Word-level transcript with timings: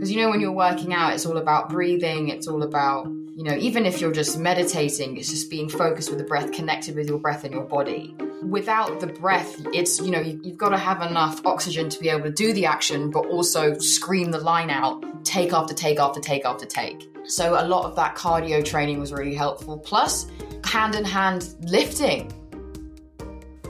Because 0.00 0.12
you 0.12 0.22
know, 0.22 0.30
when 0.30 0.40
you're 0.40 0.50
working 0.50 0.94
out, 0.94 1.12
it's 1.12 1.26
all 1.26 1.36
about 1.36 1.68
breathing, 1.68 2.30
it's 2.30 2.48
all 2.48 2.62
about, 2.62 3.04
you 3.36 3.44
know, 3.44 3.54
even 3.56 3.84
if 3.84 4.00
you're 4.00 4.12
just 4.12 4.38
meditating, 4.38 5.18
it's 5.18 5.28
just 5.28 5.50
being 5.50 5.68
focused 5.68 6.08
with 6.08 6.18
the 6.18 6.24
breath, 6.24 6.52
connected 6.52 6.96
with 6.96 7.06
your 7.06 7.18
breath 7.18 7.44
and 7.44 7.52
your 7.52 7.64
body. 7.64 8.16
Without 8.42 8.98
the 9.00 9.08
breath, 9.08 9.60
it's, 9.74 10.00
you 10.00 10.10
know, 10.10 10.18
you, 10.18 10.40
you've 10.42 10.56
got 10.56 10.70
to 10.70 10.78
have 10.78 11.02
enough 11.02 11.44
oxygen 11.44 11.90
to 11.90 12.00
be 12.00 12.08
able 12.08 12.22
to 12.22 12.30
do 12.30 12.54
the 12.54 12.64
action, 12.64 13.10
but 13.10 13.26
also 13.26 13.76
scream 13.76 14.30
the 14.30 14.38
line 14.38 14.70
out, 14.70 15.04
take 15.22 15.52
after 15.52 15.74
take 15.74 15.98
after 15.98 16.18
take 16.18 16.46
after 16.46 16.64
take. 16.64 17.10
So 17.24 17.62
a 17.62 17.68
lot 17.68 17.84
of 17.84 17.94
that 17.96 18.16
cardio 18.16 18.64
training 18.64 19.00
was 19.00 19.12
really 19.12 19.34
helpful. 19.34 19.76
Plus, 19.76 20.24
hand 20.64 20.94
in 20.94 21.04
hand 21.04 21.56
lifting. 21.60 22.32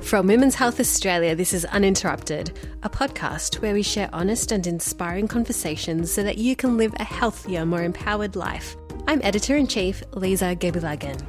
From 0.03 0.27
Women's 0.27 0.55
Health 0.55 0.81
Australia, 0.81 1.35
this 1.37 1.53
is 1.53 1.65
Uninterrupted, 1.67 2.59
a 2.83 2.89
podcast 2.91 3.61
where 3.61 3.75
we 3.75 3.83
share 3.83 4.09
honest 4.13 4.51
and 4.51 4.67
inspiring 4.67 5.29
conversations 5.29 6.11
so 6.11 6.23
that 6.23 6.39
you 6.39 6.57
can 6.57 6.77
live 6.77 6.93
a 6.99 7.05
healthier, 7.05 7.65
more 7.65 7.83
empowered 7.83 8.35
life. 8.35 8.77
I'm 9.07 9.21
editor 9.23 9.57
in 9.57 9.67
chief 9.67 10.03
Lisa 10.13 10.57
Gebilagan. 10.57 11.21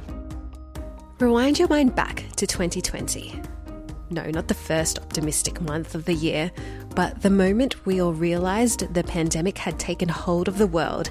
Rewind 1.20 1.58
your 1.58 1.68
mind 1.68 1.94
back 1.94 2.24
to 2.36 2.46
2020. 2.46 3.40
No, 4.10 4.28
not 4.30 4.48
the 4.48 4.54
first 4.54 4.98
optimistic 4.98 5.60
month 5.60 5.94
of 5.94 6.04
the 6.04 6.14
year, 6.14 6.50
but 6.96 7.22
the 7.22 7.30
moment 7.30 7.86
we 7.86 8.00
all 8.00 8.14
realised 8.14 8.92
the 8.94 9.04
pandemic 9.04 9.58
had 9.58 9.78
taken 9.78 10.08
hold 10.08 10.48
of 10.48 10.58
the 10.58 10.66
world 10.66 11.10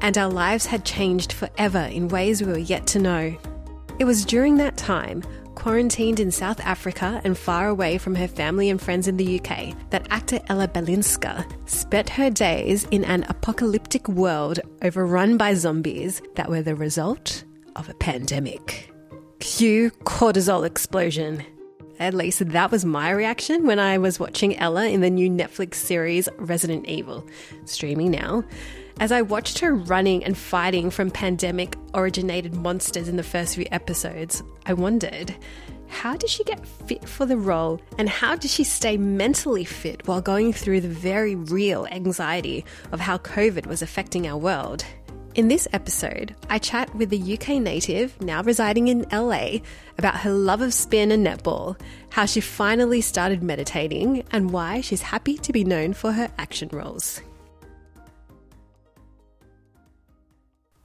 and 0.00 0.16
our 0.16 0.30
lives 0.30 0.66
had 0.66 0.84
changed 0.84 1.32
forever 1.32 1.80
in 1.90 2.08
ways 2.08 2.42
we 2.42 2.52
were 2.52 2.58
yet 2.58 2.86
to 2.88 2.98
know. 2.98 3.36
It 3.98 4.04
was 4.04 4.24
during 4.24 4.56
that 4.58 4.76
time, 4.76 5.22
quarantined 5.58 6.20
in 6.20 6.30
South 6.30 6.60
Africa 6.60 7.20
and 7.24 7.36
far 7.36 7.66
away 7.66 7.98
from 7.98 8.14
her 8.14 8.28
family 8.28 8.70
and 8.70 8.80
friends 8.80 9.08
in 9.08 9.16
the 9.16 9.40
UK, 9.40 9.74
that 9.90 10.06
actor 10.08 10.38
Ella 10.46 10.68
Balinska 10.68 11.44
spent 11.68 12.08
her 12.10 12.30
days 12.30 12.86
in 12.92 13.04
an 13.04 13.24
apocalyptic 13.24 14.06
world 14.08 14.60
overrun 14.82 15.36
by 15.36 15.54
zombies 15.54 16.22
that 16.36 16.48
were 16.48 16.62
the 16.62 16.76
result 16.76 17.42
of 17.74 17.88
a 17.88 17.94
pandemic. 17.94 18.92
Cue 19.40 19.90
cortisol 20.04 20.64
explosion. 20.64 21.44
At 21.98 22.14
least 22.14 22.50
that 22.50 22.70
was 22.70 22.84
my 22.84 23.10
reaction 23.10 23.66
when 23.66 23.80
I 23.80 23.98
was 23.98 24.20
watching 24.20 24.56
Ella 24.58 24.86
in 24.86 25.00
the 25.00 25.10
new 25.10 25.28
Netflix 25.28 25.74
series 25.74 26.28
Resident 26.38 26.86
Evil, 26.86 27.26
streaming 27.64 28.12
now. 28.12 28.44
As 29.00 29.12
I 29.12 29.22
watched 29.22 29.60
her 29.60 29.74
running 29.74 30.24
and 30.24 30.36
fighting 30.36 30.90
from 30.90 31.12
pandemic 31.12 31.76
originated 31.94 32.56
monsters 32.56 33.06
in 33.06 33.16
the 33.16 33.22
first 33.22 33.54
few 33.54 33.64
episodes, 33.70 34.42
I 34.66 34.72
wondered 34.72 35.36
how 35.86 36.16
did 36.16 36.28
she 36.28 36.42
get 36.42 36.66
fit 36.66 37.08
for 37.08 37.24
the 37.24 37.36
role 37.36 37.80
and 37.96 38.08
how 38.08 38.34
did 38.34 38.50
she 38.50 38.64
stay 38.64 38.96
mentally 38.96 39.64
fit 39.64 40.08
while 40.08 40.20
going 40.20 40.52
through 40.52 40.80
the 40.80 40.88
very 40.88 41.36
real 41.36 41.86
anxiety 41.92 42.64
of 42.90 42.98
how 42.98 43.18
COVID 43.18 43.66
was 43.66 43.82
affecting 43.82 44.26
our 44.26 44.36
world? 44.36 44.84
In 45.36 45.46
this 45.46 45.68
episode, 45.72 46.34
I 46.50 46.58
chat 46.58 46.92
with 46.96 47.10
the 47.10 47.34
UK 47.34 47.62
native, 47.62 48.20
now 48.20 48.42
residing 48.42 48.88
in 48.88 49.06
LA, 49.12 49.58
about 49.96 50.16
her 50.16 50.32
love 50.32 50.60
of 50.60 50.74
spin 50.74 51.12
and 51.12 51.24
netball, 51.24 51.80
how 52.10 52.24
she 52.24 52.40
finally 52.40 53.00
started 53.00 53.44
meditating, 53.44 54.24
and 54.32 54.50
why 54.50 54.80
she's 54.80 55.02
happy 55.02 55.38
to 55.38 55.52
be 55.52 55.62
known 55.62 55.92
for 55.92 56.10
her 56.10 56.28
action 56.36 56.68
roles. 56.72 57.20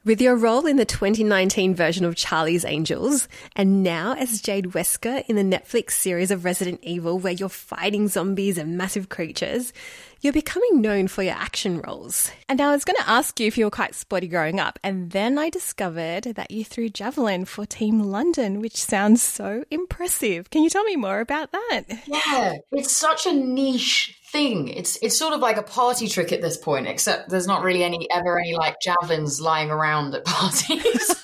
With 0.06 0.20
your 0.20 0.36
role 0.36 0.66
in 0.66 0.76
the 0.76 0.84
2019 0.84 1.76
version 1.76 2.04
of 2.04 2.18
Charlie's 2.18 2.66
Angels, 2.66 3.30
and 3.56 3.84
now 3.84 4.16
as 4.16 4.42
Jade 4.42 4.72
Wesker 4.72 5.24
in 5.30 5.38
the 5.38 5.58
Netflix 5.58 5.92
series 5.92 6.30
of 6.30 6.44
Resident 6.44 6.82
Evil, 6.84 7.20
where 7.20 7.32
you're 7.32 7.48
fighting 7.48 8.10
zombies 8.10 8.58
and 8.58 8.78
massive 8.78 9.08
creatures, 9.08 9.72
you're 10.20 10.34
becoming 10.34 10.82
known 10.82 11.08
for 11.08 11.24
your 11.24 11.36
action 11.36 11.80
roles. 11.80 12.30
And 12.50 12.60
now 12.60 12.72
I 12.72 12.74
was 12.74 12.84
going 12.84 12.98
to 12.98 13.10
ask 13.10 13.40
you 13.40 13.48
if 13.48 13.58
you 13.58 13.64
were 13.64 13.72
quite 13.72 13.96
sporty 13.96 14.28
growing 14.28 14.60
up, 14.60 14.78
and 14.84 15.12
then 15.12 15.38
I 15.38 15.50
discovered 15.50 16.24
that 16.24 16.52
you 16.52 16.66
threw 16.66 16.90
javelin 16.90 17.46
for 17.46 17.66
Team 17.66 18.02
London, 18.02 18.60
which 18.60 18.76
sounds 18.76 19.22
so 19.22 19.64
impressive. 19.72 20.50
Can 20.50 20.64
you 20.64 20.70
tell 20.70 20.84
me 20.84 20.98
more 20.98 21.22
about 21.22 21.54
that? 21.54 21.84
Yeah, 22.08 22.58
it's 22.74 22.92
such 22.92 23.26
a 23.26 23.32
niche 23.32 24.20
thing. 24.34 24.68
It's 24.68 24.98
it's 25.02 25.18
sort 25.18 25.34
of 25.34 25.40
like 25.40 25.56
a 25.56 25.64
party 25.64 26.10
trick 26.10 26.34
at 26.34 26.42
this 26.42 26.58
point, 26.58 26.88
except 26.88 27.30
there's 27.30 27.48
not 27.48 27.64
really 27.64 27.84
any 27.84 28.10
ever 28.12 28.38
any 28.38 28.56
like 28.56 28.76
javelins 28.82 29.40
lying 29.40 29.70
around 29.70 30.14
at 30.16 30.26
parties. 30.26 31.16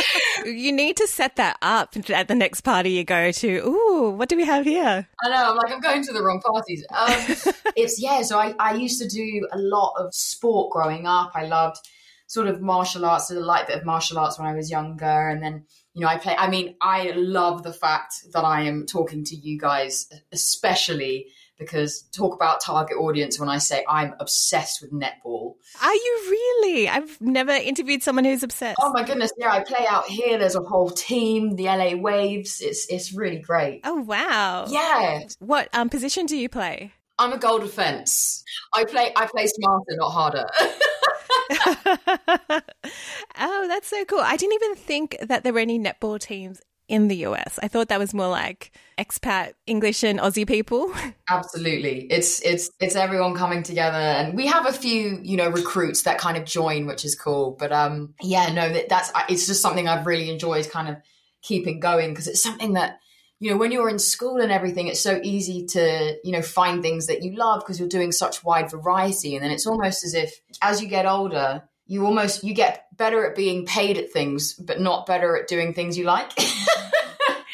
you 0.44 0.72
need 0.72 0.96
to 0.98 1.06
set 1.06 1.36
that 1.36 1.56
up 1.62 1.96
at 2.10 2.28
the 2.28 2.34
next 2.34 2.60
party 2.60 2.90
you 2.90 3.04
go 3.04 3.30
to. 3.30 3.48
Ooh, 3.58 4.10
what 4.10 4.28
do 4.28 4.36
we 4.36 4.44
have 4.44 4.66
here? 4.66 5.08
I 5.24 5.28
know. 5.30 5.50
I'm 5.50 5.56
like, 5.56 5.72
I'm 5.72 5.80
going 5.80 6.02
to 6.02 6.12
the 6.12 6.22
wrong 6.22 6.42
parties. 6.44 6.84
Um, 6.90 7.54
it's 7.76 8.02
yeah. 8.02 8.20
So 8.22 8.38
I 8.38 8.54
I 8.58 8.74
used 8.74 9.00
to 9.00 9.08
do 9.08 9.48
a 9.52 9.58
lot 9.58 9.94
of 9.98 10.14
sport 10.14 10.72
growing 10.72 11.06
up. 11.06 11.32
I 11.34 11.46
loved 11.46 11.78
sort 12.26 12.48
of 12.48 12.60
martial 12.60 13.06
arts, 13.06 13.30
a 13.30 13.38
light 13.38 13.68
bit 13.68 13.78
of 13.78 13.86
martial 13.86 14.18
arts 14.18 14.38
when 14.38 14.48
I 14.48 14.54
was 14.54 14.70
younger, 14.70 15.28
and 15.28 15.40
then 15.40 15.64
you 15.94 16.02
know 16.02 16.08
I 16.08 16.18
play. 16.18 16.34
I 16.36 16.50
mean, 16.50 16.74
I 16.82 17.12
love 17.14 17.62
the 17.62 17.72
fact 17.72 18.14
that 18.32 18.44
I 18.44 18.62
am 18.62 18.86
talking 18.86 19.24
to 19.24 19.36
you 19.36 19.56
guys, 19.56 20.08
especially 20.32 21.26
because 21.58 22.02
talk 22.12 22.34
about 22.34 22.60
target 22.60 22.96
audience 22.96 23.38
when 23.38 23.48
I 23.48 23.58
say 23.58 23.84
I'm 23.88 24.14
obsessed 24.20 24.82
with 24.82 24.92
netball. 24.92 25.54
Are 25.82 25.94
you 25.94 26.18
really? 26.30 26.88
I've 26.88 27.20
never 27.20 27.52
interviewed 27.52 28.02
someone 28.02 28.24
who's 28.24 28.42
obsessed. 28.42 28.78
Oh 28.80 28.92
my 28.92 29.04
goodness, 29.04 29.32
yeah, 29.38 29.52
I 29.52 29.60
play 29.60 29.86
out 29.88 30.06
here. 30.06 30.38
There's 30.38 30.56
a 30.56 30.60
whole 30.60 30.90
team, 30.90 31.56
the 31.56 31.64
LA 31.64 31.94
Waves. 31.96 32.60
It's 32.60 32.86
it's 32.90 33.12
really 33.12 33.38
great. 33.38 33.80
Oh 33.84 34.00
wow. 34.00 34.66
Yeah. 34.68 35.20
What 35.38 35.68
um, 35.72 35.88
position 35.88 36.26
do 36.26 36.36
you 36.36 36.48
play? 36.48 36.92
I'm 37.18 37.32
a 37.32 37.38
goal 37.38 37.58
defense. 37.58 38.44
I 38.74 38.84
play 38.84 39.12
I 39.16 39.26
play 39.26 39.46
smarter, 39.46 39.96
not 39.96 40.10
harder. 40.10 40.46
oh, 43.38 43.66
that's 43.68 43.88
so 43.88 44.04
cool. 44.04 44.20
I 44.20 44.36
didn't 44.36 44.54
even 44.54 44.74
think 44.74 45.16
that 45.22 45.42
there 45.42 45.52
were 45.52 45.60
any 45.60 45.78
netball 45.78 46.20
teams 46.20 46.60
in 46.88 47.08
the 47.08 47.16
US. 47.26 47.58
I 47.62 47.68
thought 47.68 47.88
that 47.88 47.98
was 47.98 48.14
more 48.14 48.28
like 48.28 48.72
expat 48.98 49.52
English 49.66 50.02
and 50.02 50.18
Aussie 50.18 50.46
people. 50.46 50.92
Absolutely. 51.30 52.06
It's 52.10 52.40
it's 52.42 52.70
it's 52.80 52.96
everyone 52.96 53.34
coming 53.34 53.62
together 53.62 53.96
and 53.96 54.36
we 54.36 54.46
have 54.46 54.66
a 54.66 54.72
few, 54.72 55.18
you 55.22 55.36
know, 55.36 55.48
recruits 55.48 56.02
that 56.02 56.18
kind 56.18 56.36
of 56.36 56.44
join, 56.44 56.86
which 56.86 57.04
is 57.04 57.14
cool. 57.14 57.56
But 57.58 57.72
um 57.72 58.14
yeah, 58.22 58.52
no, 58.52 58.72
that, 58.72 58.88
that's 58.88 59.10
it's 59.28 59.46
just 59.46 59.62
something 59.62 59.88
I've 59.88 60.06
really 60.06 60.30
enjoyed 60.30 60.70
kind 60.70 60.88
of 60.88 60.96
keeping 61.42 61.80
going 61.80 62.10
because 62.10 62.28
it's 62.28 62.42
something 62.42 62.74
that 62.74 62.98
you 63.38 63.50
know 63.50 63.56
when 63.56 63.70
you're 63.70 63.88
in 63.88 63.98
school 63.98 64.40
and 64.40 64.50
everything 64.50 64.86
it's 64.86 65.00
so 65.00 65.20
easy 65.22 65.66
to 65.66 66.16
you 66.24 66.32
know 66.32 66.42
find 66.42 66.82
things 66.82 67.06
that 67.06 67.22
you 67.22 67.36
love 67.36 67.60
because 67.60 67.78
you're 67.78 67.88
doing 67.88 68.10
such 68.10 68.42
wide 68.42 68.70
variety 68.70 69.34
and 69.34 69.44
then 69.44 69.50
it's 69.50 69.66
almost 69.66 70.04
as 70.04 70.14
if 70.14 70.40
as 70.62 70.82
you 70.82 70.88
get 70.88 71.06
older 71.06 71.62
you 71.86 72.04
almost 72.04 72.42
you 72.42 72.54
get 72.54 72.86
better 72.96 73.24
at 73.26 73.36
being 73.36 73.66
paid 73.66 73.98
at 73.98 74.10
things 74.10 74.54
but 74.54 74.80
not 74.80 75.06
better 75.06 75.36
at 75.36 75.48
doing 75.48 75.74
things 75.74 75.96
you 75.96 76.04
like 76.04 76.32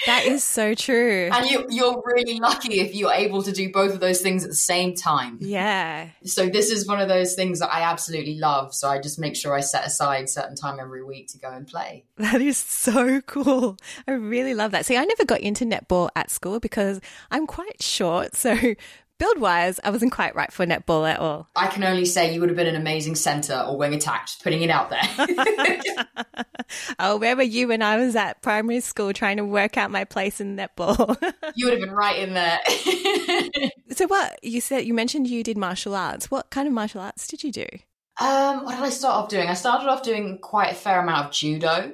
that 0.07 0.25
is 0.25 0.43
so 0.43 0.75
true. 0.75 1.31
And 1.33 1.49
you 1.49 1.67
you're 1.69 2.03
really 2.05 2.39
lucky 2.41 2.81
if 2.81 2.95
you're 2.95 3.13
able 3.13 3.43
to 3.43 3.53
do 3.53 3.71
both 3.71 3.95
of 3.95 4.01
those 4.01 4.21
things 4.21 4.45
at 4.45 4.51
the 4.51 4.57
same 4.57 4.95
time. 4.95 5.39
Yeah. 5.41 6.09
So 6.25 6.49
this 6.49 6.71
is 6.71 6.87
one 6.87 7.01
of 7.01 7.09
those 7.09 7.35
things 7.35 7.61
that 7.61 7.73
i 7.73 7.83
absolutely 7.83 8.39
love. 8.39 8.75
So 8.75 8.89
i 8.89 8.99
just 8.99 9.19
make 9.19 9.37
sure 9.37 9.55
i 9.55 9.61
set 9.61 9.87
aside 9.87 10.29
certain 10.29 10.57
time 10.57 10.79
every 10.81 11.05
week 11.05 11.29
to 11.29 11.39
go 11.39 11.51
and 11.51 11.67
play. 11.67 12.05
That 12.33 12.41
is 12.41 12.57
so 12.57 13.21
cool. 13.23 13.77
I 14.07 14.13
really 14.13 14.55
love 14.55 14.71
that. 14.71 14.87
See 14.87 14.97
i 14.97 15.05
never 15.05 15.25
got 15.25 15.41
into 15.41 15.65
netball 15.65 16.09
at 16.15 16.31
school 16.31 16.61
because 16.61 17.01
i'm 17.31 17.47
quite 17.47 17.83
short. 17.83 18.37
So 18.37 18.57
build 19.19 19.39
wise, 19.39 19.79
I 19.85 19.91
wasn't 19.91 20.13
quite 20.13 20.35
right 20.35 20.53
for 20.53 20.67
netball 20.67 21.09
at 21.11 21.19
all. 21.19 21.49
I 21.55 21.69
can 21.69 21.85
only 21.85 22.05
say 22.05 22.33
you 22.33 22.41
would 22.41 22.49
have 22.49 22.57
been 22.57 22.67
an 22.67 22.77
amazing 22.77 23.15
centre 23.15 23.65
or 23.67 23.77
wing 23.77 23.95
attack, 23.95 24.27
just 24.27 24.43
putting 24.43 24.63
it 24.63 24.71
out 24.71 24.91
there. 24.91 26.47
oh, 26.99 27.17
where 27.19 27.37
were 27.37 27.43
you 27.43 27.69
when 27.69 27.83
I 27.83 27.97
was 27.97 28.17
at 28.17 28.43
primary 28.43 28.81
school 28.81 29.13
trying 29.13 29.37
to 29.37 29.45
work 29.45 29.77
out 29.77 29.91
my 29.91 30.05
place 30.05 30.41
in 30.41 30.57
netball? 30.57 31.17
you 31.55 31.67
would 31.67 31.75
have 31.75 31.83
been 31.83 31.95
right 31.95 32.19
in 32.19 32.35
there. 32.35 32.59
so, 33.91 34.07
what 34.07 34.43
you 34.43 34.61
said, 34.61 34.85
you 34.85 34.95
mentioned 34.95 35.29
you 35.29 35.43
did 35.43 35.57
martial 35.57 35.95
arts. 35.95 36.31
What 36.31 36.51
kind 36.51 36.67
of 36.67 36.75
martial 36.75 37.01
arts 37.01 37.27
did 37.27 37.43
you 37.43 37.53
do? 37.53 37.67
Um, 38.21 38.65
what 38.65 38.77
did 38.77 38.85
I 38.85 38.91
start 38.91 39.15
off 39.15 39.29
doing? 39.29 39.49
I 39.49 39.55
started 39.55 39.89
off 39.89 40.03
doing 40.03 40.39
quite 40.39 40.73
a 40.73 40.75
fair 40.75 41.01
amount 41.01 41.27
of 41.27 41.33
judo, 41.33 41.93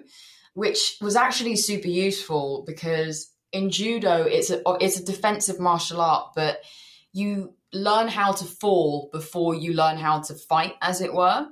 which 0.55 0.97
was 1.01 1.17
actually 1.17 1.57
super 1.57 1.89
useful 1.89 2.65
because 2.67 3.33
in 3.53 3.71
judo 3.71 4.25
it's 4.25 4.51
a 4.51 4.61
it's 4.81 4.99
a 4.99 5.05
defensive 5.05 5.61
martial 5.61 6.01
art, 6.01 6.33
but 6.35 6.61
you 7.13 7.55
learn 7.73 8.09
how 8.09 8.33
to 8.33 8.45
fall 8.45 9.11
before 9.13 9.55
you 9.55 9.75
learn 9.75 9.97
how 9.99 10.21
to 10.21 10.35
fight, 10.35 10.75
as 10.81 11.01
it 11.01 11.13
were. 11.13 11.47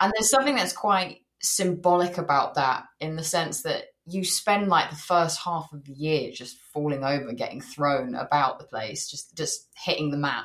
And 0.00 0.12
there's 0.14 0.30
something 0.30 0.56
that's 0.56 0.72
quite 0.72 1.18
symbolic 1.40 2.18
about 2.18 2.54
that 2.54 2.84
in 3.00 3.16
the 3.16 3.24
sense 3.24 3.62
that 3.62 3.84
you 4.06 4.24
spend 4.24 4.68
like 4.68 4.90
the 4.90 4.96
first 4.96 5.40
half 5.42 5.72
of 5.72 5.84
the 5.84 5.92
year 5.92 6.30
just 6.32 6.58
falling 6.72 7.04
over, 7.04 7.32
getting 7.32 7.60
thrown 7.60 8.14
about 8.14 8.58
the 8.58 8.66
place, 8.66 9.10
just 9.10 9.36
just 9.36 9.68
hitting 9.76 10.10
the 10.10 10.16
mat. 10.16 10.44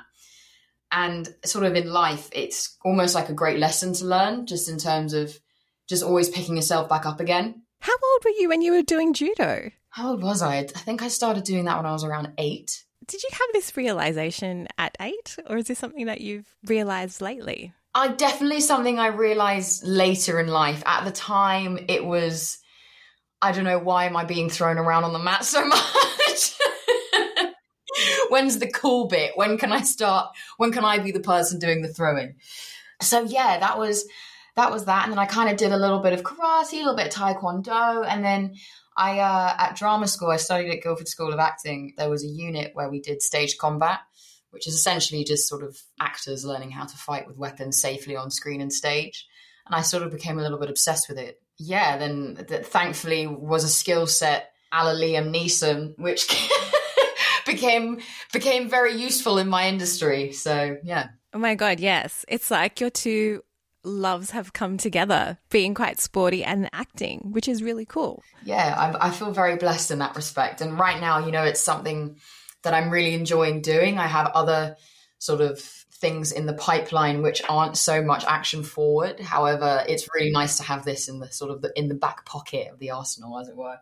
And 0.92 1.28
sort 1.46 1.66
of 1.66 1.76
in 1.76 1.92
life, 1.92 2.30
it's 2.32 2.78
almost 2.84 3.14
like 3.14 3.30
a 3.30 3.34
great 3.34 3.60
lesson 3.60 3.94
to 3.94 4.06
learn, 4.06 4.48
just 4.48 4.70
in 4.70 4.78
terms 4.78 5.14
of 5.14 5.38
just 5.88 6.04
always 6.04 6.30
picking 6.30 6.56
yourself 6.56 6.90
back 6.90 7.06
up 7.06 7.20
again. 7.20 7.64
How 7.82 7.94
old 7.94 8.24
were 8.24 8.32
you 8.40 8.50
when 8.50 8.62
you 8.62 8.72
were 8.72 8.82
doing 8.82 9.14
judo? 9.14 9.72
How 9.90 10.12
old 10.12 10.24
was 10.24 10.42
I? 10.42 10.58
I 10.58 10.64
think 10.64 11.02
I 11.02 11.08
started 11.08 11.44
doing 11.44 11.66
that 11.66 11.78
when 11.78 11.86
I 11.86 11.92
was 11.92 12.04
around 12.04 12.34
eight 12.38 12.84
did 13.10 13.24
you 13.24 13.30
have 13.32 13.48
this 13.54 13.76
realization 13.76 14.68
at 14.78 14.96
eight, 15.02 15.36
or 15.48 15.58
is 15.58 15.66
this 15.66 15.80
something 15.80 16.06
that 16.06 16.22
you've 16.22 16.56
realized 16.66 17.22
lately? 17.22 17.74
I 17.96 18.10
definitely 18.10 18.62
something 18.62 19.00
I 19.00 19.08
realized 19.08 19.84
later 19.86 20.40
in 20.40 20.48
life. 20.48 20.84
At 20.86 21.06
the 21.06 21.12
time, 21.12 21.80
it 21.88 22.06
was, 22.06 22.60
I 23.42 23.52
don't 23.52 23.64
know, 23.64 23.80
why 23.80 24.06
am 24.06 24.16
I 24.16 24.26
being 24.26 24.50
thrown 24.50 24.78
around 24.78 25.06
on 25.06 25.14
the 25.14 25.20
mat 25.20 25.44
so 25.44 25.66
much? 25.68 26.54
When's 28.30 28.60
the 28.60 28.72
cool 28.72 29.08
bit? 29.08 29.32
When 29.36 29.58
can 29.58 29.72
I 29.72 29.82
start? 29.82 30.30
When 30.58 30.72
can 30.72 30.86
I 30.86 31.00
be 31.00 31.12
the 31.12 31.20
person 31.20 31.58
doing 31.58 31.82
the 31.82 31.92
throwing? 31.92 32.36
So 33.02 33.24
yeah, 33.24 33.58
that 33.60 33.80
was 33.80 34.08
that 34.56 34.72
was 34.72 34.86
that. 34.86 35.06
And 35.06 35.12
then 35.12 35.20
I 35.20 35.26
kind 35.26 35.50
of 35.50 35.58
did 35.58 35.72
a 35.72 35.78
little 35.78 36.00
bit 36.00 36.14
of 36.14 36.22
karate, 36.22 36.74
a 36.74 36.78
little 36.78 36.96
bit 36.96 37.08
of 37.08 37.14
taekwondo, 37.14 38.06
and 38.08 38.24
then 38.24 38.54
I 39.00 39.20
uh, 39.20 39.56
at 39.58 39.78
drama 39.78 40.08
school 40.08 40.30
I 40.30 40.36
studied 40.36 40.70
at 40.70 40.84
Guildford 40.84 41.08
School 41.08 41.32
of 41.32 41.40
Acting. 41.40 41.94
There 41.98 42.10
was 42.10 42.24
a 42.24 42.28
unit 42.28 42.72
where 42.74 42.90
we 42.90 43.00
did 43.00 43.22
stage 43.22 43.58
combat, 43.58 44.02
which 44.52 44.68
is 44.68 44.76
essentially 44.76 45.24
just 45.24 45.48
sort 45.48 45.64
of 45.64 45.82
actors 46.02 46.44
learning 46.44 46.72
how 46.72 46.86
to 46.86 46.98
fight 46.98 47.26
with 47.26 47.38
weapons 47.38 47.82
safely 47.82 48.18
on 48.18 48.30
screen 48.30 48.60
and 48.60 48.74
stage. 48.74 49.26
And 49.66 49.74
I 49.74 49.82
sort 49.82 50.04
of 50.04 50.12
became 50.12 50.38
a 50.38 50.42
little 50.42 50.60
bit 50.60 50.70
obsessed 50.70 51.08
with 51.08 51.18
it. 51.18 51.42
Yeah, 51.58 51.98
then 51.98 52.46
that 52.50 52.66
thankfully 52.66 53.26
was 53.26 53.64
a 53.64 53.70
skill 53.70 54.06
set 54.06 54.52
a 54.72 54.84
la 54.84 54.92
Liam 54.92 55.34
Neeson, 55.34 55.98
which 55.98 56.28
became 57.46 58.02
became 58.34 58.70
very 58.70 58.94
useful 58.94 59.38
in 59.38 59.48
my 59.48 59.70
industry. 59.70 60.34
So 60.34 60.78
yeah. 60.84 61.08
Oh 61.34 61.40
my 61.40 61.56
god, 61.56 61.80
yes. 61.80 62.26
It's 62.28 62.52
like 62.52 62.82
your 62.82 62.90
two 62.90 63.44
loves 63.84 64.32
have 64.32 64.54
come 64.54 64.78
together, 64.78 65.38
being 65.50 65.74
quite 65.74 66.00
sporty 66.00 66.44
and 66.44 66.70
acting, 66.74 67.32
which 67.32 67.48
is 67.48 67.64
really 67.64 67.86
cool. 67.86 68.24
Yeah, 68.44 68.76
I, 68.78 69.08
I 69.08 69.12
feel 69.12 69.32
very 69.32 69.56
blessed 69.56 69.92
in 69.92 70.00
that 70.00 70.16
respect. 70.16 70.62
And 70.62 70.78
right 70.80 71.00
now, 71.00 71.26
you 71.26 71.32
know, 71.32 71.44
it's 71.44 71.62
something 71.62 72.18
that 72.64 72.74
I'm 72.74 72.90
really 72.90 73.14
enjoying 73.14 73.62
doing. 73.62 73.98
I 73.98 74.08
have 74.08 74.28
other 74.28 74.76
sort 75.18 75.42
of 75.42 75.60
things 75.60 76.32
in 76.32 76.46
the 76.46 76.54
pipeline 76.54 77.22
which 77.22 77.42
aren't 77.50 77.78
so 77.78 78.02
much 78.02 78.24
action 78.26 78.64
forward. 78.64 79.20
However, 79.20 79.84
it's 79.88 80.08
really 80.14 80.32
nice 80.32 80.58
to 80.58 80.64
have 80.64 80.86
this 80.86 81.10
in 81.10 81.20
the 81.20 81.32
sort 81.32 81.52
of 81.52 81.62
the, 81.62 81.72
in 81.76 81.90
the 81.90 81.96
back 81.96 82.26
pocket 82.26 82.72
of 82.72 82.80
the 82.80 82.92
arsenal, 82.92 83.40
as 83.40 83.50
it 83.50 83.56
were. 83.56 83.78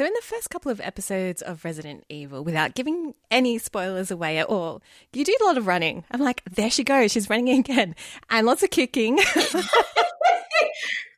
So, 0.00 0.06
in 0.06 0.14
the 0.14 0.22
first 0.22 0.48
couple 0.48 0.72
of 0.72 0.80
episodes 0.80 1.42
of 1.42 1.62
Resident 1.62 2.06
Evil, 2.08 2.42
without 2.42 2.74
giving 2.74 3.12
any 3.30 3.58
spoilers 3.58 4.10
away 4.10 4.38
at 4.38 4.46
all, 4.46 4.80
you 5.12 5.26
do 5.26 5.36
a 5.38 5.44
lot 5.44 5.58
of 5.58 5.66
running. 5.66 6.04
I'm 6.10 6.22
like, 6.22 6.42
there 6.50 6.70
she 6.70 6.84
goes, 6.84 7.12
she's 7.12 7.28
running 7.28 7.50
again, 7.50 7.94
and 8.30 8.46
lots 8.46 8.62
of 8.62 8.70
kicking. 8.70 9.16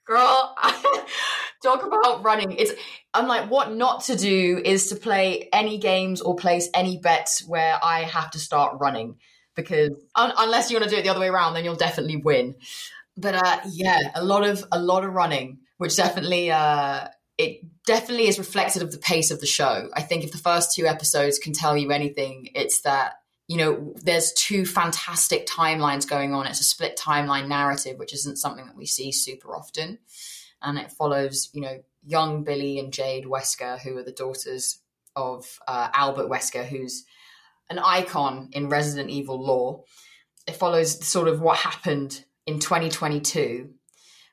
Girl, 0.04 0.56
talk 1.62 1.86
about 1.86 2.24
running. 2.24 2.50
It's 2.50 2.72
I'm 3.14 3.28
like, 3.28 3.48
what 3.48 3.72
not 3.72 4.02
to 4.06 4.16
do 4.16 4.60
is 4.64 4.88
to 4.88 4.96
play 4.96 5.48
any 5.52 5.78
games 5.78 6.20
or 6.20 6.34
place 6.34 6.68
any 6.74 6.98
bets 6.98 7.46
where 7.46 7.78
I 7.80 8.02
have 8.02 8.32
to 8.32 8.40
start 8.40 8.80
running 8.80 9.14
because 9.54 9.92
un- 10.16 10.34
unless 10.36 10.72
you 10.72 10.76
want 10.76 10.90
to 10.90 10.92
do 10.96 10.98
it 10.98 11.04
the 11.04 11.10
other 11.10 11.20
way 11.20 11.28
around, 11.28 11.54
then 11.54 11.64
you'll 11.64 11.76
definitely 11.76 12.16
win. 12.16 12.56
But 13.16 13.36
uh, 13.36 13.60
yeah, 13.70 14.00
a 14.16 14.24
lot 14.24 14.42
of 14.42 14.64
a 14.72 14.80
lot 14.80 15.04
of 15.04 15.14
running, 15.14 15.58
which 15.78 15.94
definitely 15.94 16.50
uh, 16.50 17.06
it 17.38 17.60
definitely 17.86 18.28
is 18.28 18.38
reflective 18.38 18.82
of 18.82 18.92
the 18.92 18.98
pace 18.98 19.30
of 19.30 19.40
the 19.40 19.46
show. 19.46 19.88
I 19.94 20.02
think 20.02 20.24
if 20.24 20.32
the 20.32 20.38
first 20.38 20.74
two 20.74 20.86
episodes 20.86 21.38
can 21.38 21.52
tell 21.52 21.76
you 21.76 21.90
anything, 21.90 22.48
it's 22.54 22.82
that 22.82 23.14
you 23.48 23.56
know 23.56 23.92
there's 23.96 24.32
two 24.32 24.64
fantastic 24.64 25.46
timelines 25.46 26.08
going 26.08 26.32
on. 26.34 26.46
It's 26.46 26.60
a 26.60 26.64
split 26.64 26.96
timeline 26.96 27.48
narrative, 27.48 27.98
which 27.98 28.14
isn't 28.14 28.38
something 28.38 28.66
that 28.66 28.76
we 28.76 28.86
see 28.86 29.12
super 29.12 29.54
often, 29.54 29.98
and 30.60 30.78
it 30.78 30.92
follows 30.92 31.50
you 31.52 31.60
know 31.60 31.82
young 32.04 32.44
Billie 32.44 32.78
and 32.78 32.92
Jade 32.92 33.24
Wesker, 33.24 33.80
who 33.80 33.96
are 33.96 34.04
the 34.04 34.12
daughters 34.12 34.80
of 35.14 35.58
uh, 35.68 35.88
Albert 35.92 36.28
Wesker, 36.28 36.64
who's 36.64 37.04
an 37.68 37.78
icon 37.78 38.50
in 38.52 38.68
Resident 38.68 39.10
Evil 39.10 39.40
lore. 39.42 39.84
It 40.46 40.56
follows 40.56 41.04
sort 41.06 41.28
of 41.28 41.40
what 41.40 41.58
happened 41.58 42.24
in 42.46 42.58
2022 42.58 43.70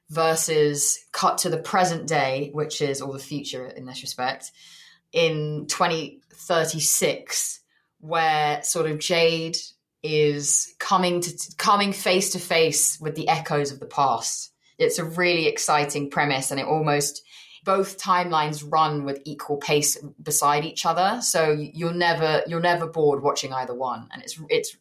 versus 0.10 1.00
cut 1.12 1.40
to 1.40 1.50
the 1.50 1.58
present 1.58 2.08
day, 2.08 2.50
which 2.54 2.82
is 2.82 3.02
all 3.02 3.14
the 3.14 3.20
future 3.20 3.66
in 3.66 3.86
this 3.86 4.02
respect, 4.02 4.52
in 5.12 5.66
2036, 5.68 7.60
where 8.00 8.64
sort 8.64 8.90
of 8.90 9.00
Jade 9.00 9.58
is 10.02 10.74
coming 10.80 11.22
to 11.22 11.56
coming 11.58 11.92
face 11.92 12.32
to 12.32 12.40
face 12.40 13.00
with 13.00 13.16
the 13.16 13.28
echoes 13.28 13.72
of 13.72 13.80
the 13.80 13.86
past. 13.86 14.54
It's 14.78 14.98
a 14.98 15.06
really 15.06 15.48
exciting 15.48 16.10
premise, 16.10 16.52
and 16.52 16.60
it 16.60 16.66
almost 16.66 17.22
both 17.66 18.02
timelines 18.02 18.64
run 18.66 19.04
with 19.04 19.22
equal 19.26 19.58
pace 19.58 19.98
beside 20.22 20.64
each 20.64 20.86
other. 20.86 21.20
So 21.22 21.52
you're 21.52 21.94
never 21.94 22.44
you're 22.48 22.62
never 22.62 22.88
bored 22.88 23.22
watching 23.22 23.54
either 23.54 23.76
one, 23.76 24.08
and 24.12 24.22
it's 24.24 24.40
it's 24.50 24.76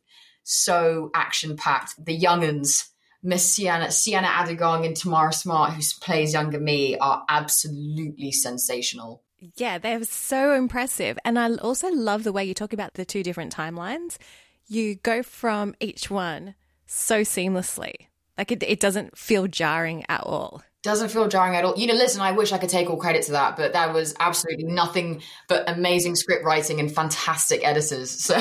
so 0.45 1.11
action 1.15 1.57
packed. 1.57 2.03
The 2.03 2.19
younguns 2.19 2.89
Miss 3.23 3.55
Siena, 3.55 3.91
Siena 3.91 4.29
Agudong 4.29 4.87
and 4.87 4.97
Tamara 4.97 5.33
Smart, 5.33 5.73
who 5.73 5.83
plays 6.01 6.33
younger 6.33 6.61
me, 6.61 6.97
are 6.99 7.25
absolutely 7.29 8.33
sensational. 8.33 9.23
Yeah, 9.57 9.79
they're 9.79 10.03
so 10.05 10.55
impressive. 10.55 11.19
And 11.25 11.39
I 11.39 11.55
also 11.57 11.91
love 11.91 12.25
the 12.25 12.33
way 12.33 12.45
you 12.45 12.55
talk 12.55 12.73
about 12.73 12.95
the 12.95 13.05
two 13.05 13.23
different 13.23 13.55
timelines. 13.55 14.19
You 14.67 14.97
go 14.97 15.23
from 15.23 15.75
each 15.81 16.11
one 16.11 16.55
so 16.87 17.23
seamlessly. 17.23 17.95
Like 18.37 18.53
it, 18.53 18.63
it 18.63 18.81
doesn't 18.81 19.17
feel 19.19 19.47
jarring 19.47 20.05
at 20.09 20.23
all. 20.23 20.63
Doesn't 20.83 21.11
feel 21.11 21.27
jarring 21.27 21.57
at 21.57 21.65
all. 21.65 21.77
You 21.77 21.89
know, 21.89 21.95
listen, 21.95 22.21
I 22.21 22.33
wish 22.33 22.53
I 22.53 22.59
could 22.59 22.69
take 22.69 22.89
all 22.89 22.97
credit 22.97 23.25
to 23.25 23.33
that, 23.33 23.57
but 23.57 23.73
that 23.73 23.93
was 23.93 24.15
absolutely 24.21 24.65
nothing 24.65 25.23
but 25.49 25.69
amazing 25.69 26.15
script 26.15 26.45
writing 26.45 26.79
and 26.79 26.93
fantastic 26.93 27.67
editors. 27.67 28.11
So 28.29 28.41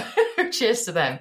cheers 0.52 0.84
to 0.84 0.92
them. 0.92 1.20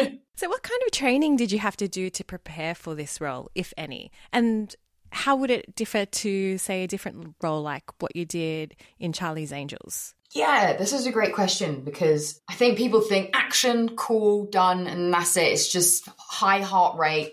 So, 0.38 0.48
what 0.48 0.62
kind 0.62 0.80
of 0.86 0.92
training 0.92 1.34
did 1.34 1.50
you 1.50 1.58
have 1.58 1.76
to 1.78 1.88
do 1.88 2.10
to 2.10 2.22
prepare 2.22 2.72
for 2.76 2.94
this 2.94 3.20
role, 3.20 3.50
if 3.56 3.74
any? 3.76 4.12
And 4.32 4.72
how 5.10 5.34
would 5.34 5.50
it 5.50 5.74
differ 5.74 6.04
to, 6.04 6.58
say, 6.58 6.84
a 6.84 6.86
different 6.86 7.34
role 7.42 7.60
like 7.60 7.82
what 8.00 8.14
you 8.14 8.24
did 8.24 8.76
in 9.00 9.12
Charlie's 9.12 9.52
Angels? 9.52 10.14
Yeah, 10.32 10.76
this 10.76 10.92
is 10.92 11.06
a 11.06 11.10
great 11.10 11.34
question 11.34 11.82
because 11.82 12.40
I 12.48 12.54
think 12.54 12.78
people 12.78 13.00
think 13.00 13.30
action, 13.34 13.96
cool, 13.96 14.46
done, 14.46 14.86
and 14.86 15.12
that's 15.12 15.36
it. 15.36 15.50
It's 15.50 15.72
just 15.72 16.08
high 16.16 16.60
heart 16.60 16.96
rate 16.96 17.32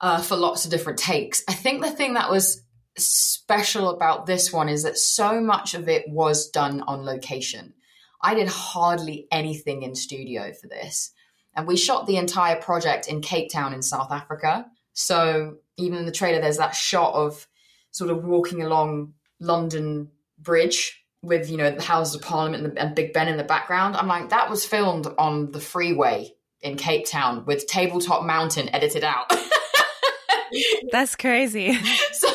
uh, 0.00 0.22
for 0.22 0.36
lots 0.36 0.64
of 0.64 0.70
different 0.70 1.00
takes. 1.00 1.44
I 1.46 1.52
think 1.52 1.82
the 1.82 1.90
thing 1.90 2.14
that 2.14 2.30
was 2.30 2.62
special 2.96 3.90
about 3.90 4.24
this 4.24 4.50
one 4.50 4.70
is 4.70 4.84
that 4.84 4.96
so 4.96 5.42
much 5.42 5.74
of 5.74 5.90
it 5.90 6.08
was 6.08 6.48
done 6.48 6.80
on 6.86 7.04
location. 7.04 7.74
I 8.22 8.32
did 8.32 8.48
hardly 8.48 9.28
anything 9.30 9.82
in 9.82 9.94
studio 9.94 10.54
for 10.54 10.68
this. 10.68 11.12
And 11.56 11.66
we 11.66 11.76
shot 11.76 12.06
the 12.06 12.16
entire 12.16 12.56
project 12.56 13.08
in 13.08 13.20
Cape 13.20 13.50
Town 13.50 13.72
in 13.72 13.82
South 13.82 14.10
Africa. 14.10 14.66
So 14.92 15.56
even 15.76 15.98
in 15.98 16.06
the 16.06 16.12
trailer, 16.12 16.40
there's 16.40 16.58
that 16.58 16.74
shot 16.74 17.14
of 17.14 17.46
sort 17.90 18.10
of 18.10 18.24
walking 18.24 18.62
along 18.62 19.14
London 19.40 20.10
Bridge 20.38 21.04
with, 21.22 21.50
you 21.50 21.56
know, 21.56 21.70
the 21.70 21.82
Houses 21.82 22.16
of 22.16 22.22
Parliament 22.22 22.64
and, 22.64 22.76
the, 22.76 22.80
and 22.80 22.94
Big 22.94 23.12
Ben 23.12 23.28
in 23.28 23.36
the 23.36 23.44
background. 23.44 23.96
I'm 23.96 24.08
like, 24.08 24.30
that 24.30 24.50
was 24.50 24.64
filmed 24.64 25.06
on 25.18 25.52
the 25.52 25.60
freeway 25.60 26.34
in 26.60 26.76
Cape 26.76 27.06
Town 27.06 27.44
with 27.44 27.66
Tabletop 27.66 28.24
Mountain 28.24 28.70
edited 28.74 29.04
out. 29.04 29.32
That's 30.90 31.14
crazy. 31.14 31.74
so 32.12 32.28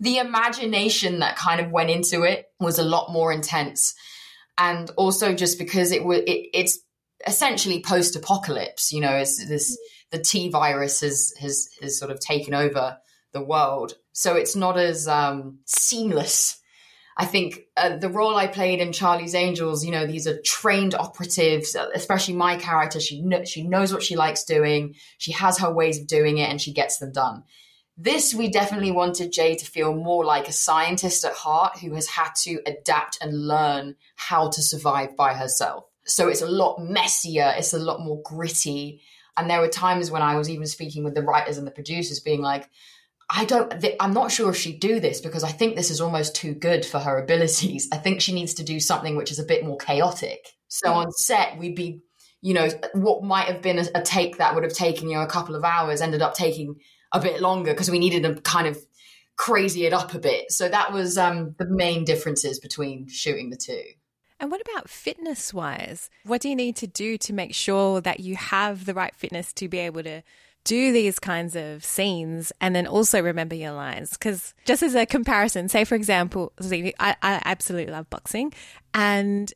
the 0.00 0.18
imagination 0.18 1.20
that 1.20 1.36
kind 1.36 1.60
of 1.60 1.70
went 1.70 1.90
into 1.90 2.22
it 2.22 2.46
was 2.58 2.78
a 2.78 2.82
lot 2.82 3.12
more 3.12 3.32
intense. 3.32 3.94
And 4.58 4.90
also 4.96 5.34
just 5.34 5.58
because 5.58 5.92
it 5.92 6.04
was 6.04 6.18
it, 6.20 6.48
it's 6.52 6.78
essentially 7.26 7.82
post-apocalypse. 7.82 8.92
You 8.92 9.00
know, 9.00 9.14
it's 9.16 9.44
this 9.46 9.78
the 10.10 10.18
T 10.18 10.50
virus 10.50 11.00
has 11.00 11.32
has 11.40 11.68
has 11.80 11.98
sort 11.98 12.10
of 12.10 12.20
taken 12.20 12.54
over 12.54 12.98
the 13.32 13.44
world, 13.44 13.94
so 14.12 14.34
it's 14.34 14.56
not 14.56 14.78
as 14.78 15.06
um, 15.08 15.58
seamless. 15.66 16.58
I 17.16 17.26
think 17.26 17.60
uh, 17.76 17.96
the 17.98 18.08
role 18.08 18.34
I 18.36 18.46
played 18.46 18.80
in 18.80 18.92
Charlie's 18.92 19.34
Angels, 19.34 19.84
you 19.84 19.90
know, 19.90 20.06
these 20.06 20.26
are 20.26 20.40
trained 20.42 20.94
operatives. 20.94 21.76
Especially 21.94 22.34
my 22.34 22.56
character, 22.56 22.98
she 22.98 23.22
kn- 23.22 23.44
she 23.44 23.62
knows 23.66 23.92
what 23.92 24.02
she 24.02 24.16
likes 24.16 24.44
doing. 24.44 24.94
She 25.18 25.32
has 25.32 25.58
her 25.58 25.72
ways 25.72 26.00
of 26.00 26.06
doing 26.06 26.38
it, 26.38 26.48
and 26.48 26.60
she 26.60 26.72
gets 26.72 26.98
them 26.98 27.12
done. 27.12 27.44
This, 28.02 28.32
we 28.32 28.48
definitely 28.48 28.92
wanted 28.92 29.32
Jay 29.32 29.56
to 29.56 29.66
feel 29.66 29.94
more 29.94 30.24
like 30.24 30.48
a 30.48 30.52
scientist 30.52 31.22
at 31.26 31.34
heart 31.34 31.78
who 31.80 31.94
has 31.94 32.06
had 32.06 32.30
to 32.44 32.62
adapt 32.64 33.18
and 33.20 33.46
learn 33.46 33.96
how 34.16 34.48
to 34.48 34.62
survive 34.62 35.14
by 35.18 35.34
herself. 35.34 35.84
So 36.10 36.28
it's 36.28 36.42
a 36.42 36.46
lot 36.46 36.78
messier, 36.78 37.54
it's 37.56 37.72
a 37.72 37.78
lot 37.78 38.00
more 38.00 38.20
gritty. 38.22 39.02
And 39.36 39.48
there 39.48 39.60
were 39.60 39.68
times 39.68 40.10
when 40.10 40.22
I 40.22 40.36
was 40.36 40.50
even 40.50 40.66
speaking 40.66 41.04
with 41.04 41.14
the 41.14 41.22
writers 41.22 41.56
and 41.56 41.66
the 41.66 41.70
producers, 41.70 42.20
being 42.20 42.42
like, 42.42 42.68
I 43.32 43.44
don't, 43.44 43.72
I'm 44.00 44.12
not 44.12 44.32
sure 44.32 44.50
if 44.50 44.56
she'd 44.56 44.80
do 44.80 44.98
this 44.98 45.20
because 45.20 45.44
I 45.44 45.50
think 45.50 45.76
this 45.76 45.90
is 45.90 46.00
almost 46.00 46.34
too 46.34 46.52
good 46.52 46.84
for 46.84 46.98
her 46.98 47.16
abilities. 47.22 47.88
I 47.92 47.96
think 47.96 48.20
she 48.20 48.34
needs 48.34 48.54
to 48.54 48.64
do 48.64 48.80
something 48.80 49.14
which 49.16 49.30
is 49.30 49.38
a 49.38 49.44
bit 49.44 49.64
more 49.64 49.78
chaotic. 49.78 50.48
So 50.66 50.88
mm. 50.88 50.96
on 50.96 51.12
set, 51.12 51.56
we'd 51.56 51.76
be, 51.76 52.00
you 52.42 52.54
know, 52.54 52.68
what 52.92 53.22
might 53.22 53.46
have 53.46 53.62
been 53.62 53.78
a, 53.78 53.86
a 53.94 54.02
take 54.02 54.38
that 54.38 54.54
would 54.54 54.64
have 54.64 54.72
taken, 54.72 55.08
you 55.08 55.14
know, 55.14 55.22
a 55.22 55.28
couple 55.28 55.54
of 55.54 55.64
hours 55.64 56.00
ended 56.00 56.22
up 56.22 56.34
taking 56.34 56.74
a 57.12 57.20
bit 57.20 57.40
longer 57.40 57.72
because 57.72 57.90
we 57.90 58.00
needed 58.00 58.24
to 58.24 58.40
kind 58.42 58.66
of 58.66 58.78
crazy 59.36 59.86
it 59.86 59.92
up 59.92 60.12
a 60.12 60.18
bit. 60.18 60.50
So 60.50 60.68
that 60.68 60.92
was 60.92 61.16
um, 61.16 61.54
the 61.58 61.66
main 61.66 62.04
differences 62.04 62.58
between 62.58 63.06
shooting 63.08 63.50
the 63.50 63.56
two. 63.56 63.82
And 64.40 64.50
what 64.50 64.62
about 64.62 64.88
fitness 64.88 65.54
wise? 65.54 66.10
What 66.24 66.40
do 66.40 66.48
you 66.48 66.56
need 66.56 66.74
to 66.76 66.86
do 66.86 67.18
to 67.18 67.32
make 67.32 67.54
sure 67.54 68.00
that 68.00 68.20
you 68.20 68.36
have 68.36 68.86
the 68.86 68.94
right 68.94 69.14
fitness 69.14 69.52
to 69.52 69.68
be 69.68 69.78
able 69.78 70.02
to 70.02 70.22
do 70.64 70.92
these 70.92 71.18
kinds 71.18 71.56
of 71.56 71.84
scenes 71.84 72.52
and 72.60 72.74
then 72.74 72.86
also 72.86 73.22
remember 73.22 73.54
your 73.54 73.72
lines. 73.72 74.10
Because 74.10 74.54
just 74.64 74.82
as 74.82 74.94
a 74.94 75.06
comparison, 75.06 75.68
say 75.68 75.84
for 75.84 75.94
example, 75.94 76.52
I, 76.60 77.16
I 77.22 77.42
absolutely 77.44 77.92
love 77.92 78.10
boxing, 78.10 78.52
and 78.94 79.52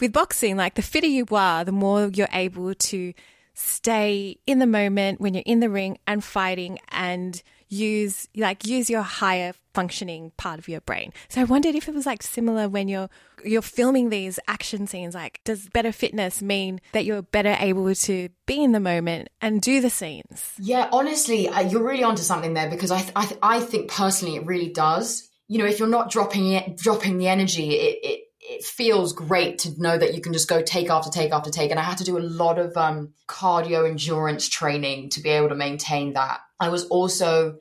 with 0.00 0.12
boxing, 0.12 0.56
like 0.56 0.74
the 0.74 0.82
fitter 0.82 1.06
you 1.06 1.26
are, 1.30 1.64
the 1.64 1.72
more 1.72 2.08
you're 2.08 2.28
able 2.32 2.74
to 2.74 3.14
stay 3.54 4.38
in 4.46 4.58
the 4.58 4.66
moment 4.66 5.20
when 5.20 5.34
you're 5.34 5.42
in 5.46 5.60
the 5.60 5.70
ring 5.70 5.98
and 6.06 6.22
fighting 6.22 6.78
and 6.90 7.42
use 7.68 8.28
like 8.36 8.66
use 8.66 8.88
your 8.88 9.02
higher 9.02 9.52
functioning 9.74 10.32
part 10.36 10.58
of 10.58 10.68
your 10.68 10.80
brain. 10.80 11.12
So 11.28 11.40
I 11.40 11.44
wondered 11.44 11.74
if 11.74 11.88
it 11.88 11.94
was 11.94 12.06
like 12.06 12.22
similar 12.22 12.68
when 12.68 12.88
you're 12.88 13.10
you're 13.44 13.62
filming 13.62 14.08
these 14.08 14.38
action 14.48 14.86
scenes 14.86 15.14
like 15.14 15.40
does 15.44 15.68
better 15.68 15.92
fitness 15.92 16.40
mean 16.40 16.80
that 16.92 17.04
you're 17.04 17.22
better 17.22 17.56
able 17.60 17.94
to 17.94 18.28
be 18.46 18.62
in 18.62 18.72
the 18.72 18.80
moment 18.80 19.28
and 19.40 19.60
do 19.60 19.80
the 19.80 19.90
scenes? 19.90 20.52
Yeah, 20.58 20.88
honestly, 20.92 21.48
uh, 21.48 21.60
you're 21.60 21.84
really 21.84 22.04
onto 22.04 22.22
something 22.22 22.54
there 22.54 22.70
because 22.70 22.90
I 22.90 23.04
I, 23.14 23.36
I 23.42 23.60
think 23.60 23.90
personally 23.90 24.36
it 24.36 24.46
really 24.46 24.72
does. 24.72 25.28
You 25.48 25.58
know, 25.58 25.66
if 25.66 25.78
you're 25.78 25.88
not 25.88 26.10
dropping 26.10 26.52
it 26.52 26.76
dropping 26.76 27.18
the 27.18 27.28
energy, 27.28 27.70
it, 27.74 27.98
it 28.02 28.20
it 28.48 28.64
feels 28.64 29.12
great 29.12 29.58
to 29.60 29.80
know 29.80 29.98
that 29.98 30.14
you 30.14 30.20
can 30.20 30.32
just 30.32 30.48
go 30.48 30.62
take 30.62 30.88
after 30.88 31.10
take 31.10 31.32
after 31.32 31.50
take. 31.50 31.70
And 31.70 31.80
I 31.80 31.82
had 31.82 31.98
to 31.98 32.04
do 32.04 32.16
a 32.16 32.20
lot 32.20 32.58
of 32.58 32.76
um, 32.76 33.12
cardio 33.26 33.88
endurance 33.88 34.48
training 34.48 35.10
to 35.10 35.20
be 35.20 35.30
able 35.30 35.48
to 35.48 35.56
maintain 35.56 36.12
that. 36.12 36.40
I 36.60 36.68
was 36.68 36.86
also 36.86 37.58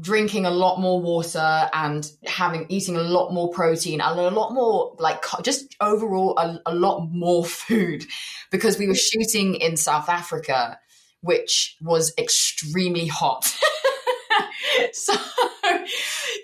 drinking 0.00 0.46
a 0.46 0.50
lot 0.50 0.80
more 0.80 1.00
water 1.00 1.68
and 1.72 2.08
having 2.24 2.66
eating 2.68 2.96
a 2.96 3.02
lot 3.02 3.32
more 3.32 3.50
protein 3.50 4.00
and 4.00 4.18
a 4.18 4.30
lot 4.30 4.52
more 4.52 4.96
like 4.98 5.22
just 5.42 5.76
overall 5.80 6.38
a, 6.38 6.60
a 6.66 6.74
lot 6.74 7.06
more 7.10 7.44
food 7.44 8.04
because 8.50 8.78
we 8.78 8.88
were 8.88 8.94
shooting 8.94 9.54
in 9.54 9.76
South 9.76 10.08
Africa 10.08 10.78
which 11.20 11.76
was 11.80 12.12
extremely 12.18 13.06
hot 13.06 13.54
so 14.92 15.14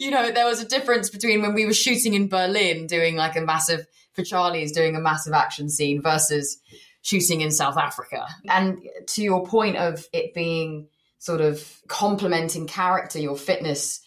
you 0.00 0.10
know 0.10 0.30
there 0.30 0.46
was 0.46 0.60
a 0.60 0.68
difference 0.68 1.10
between 1.10 1.42
when 1.42 1.54
we 1.54 1.66
were 1.66 1.74
shooting 1.74 2.14
in 2.14 2.28
Berlin 2.28 2.86
doing 2.86 3.16
like 3.16 3.36
a 3.36 3.40
massive 3.40 3.86
for 4.12 4.22
Charlie's 4.22 4.72
doing 4.72 4.96
a 4.96 5.00
massive 5.00 5.32
action 5.32 5.68
scene 5.68 6.02
versus 6.02 6.58
shooting 7.02 7.40
in 7.40 7.50
South 7.50 7.76
Africa 7.76 8.26
and 8.48 8.78
to 9.08 9.22
your 9.22 9.46
point 9.46 9.76
of 9.76 10.04
it 10.12 10.34
being 10.34 10.88
sort 11.18 11.40
of 11.40 11.80
complementing 11.88 12.66
character, 12.66 13.18
your 13.18 13.36
fitness, 13.36 14.00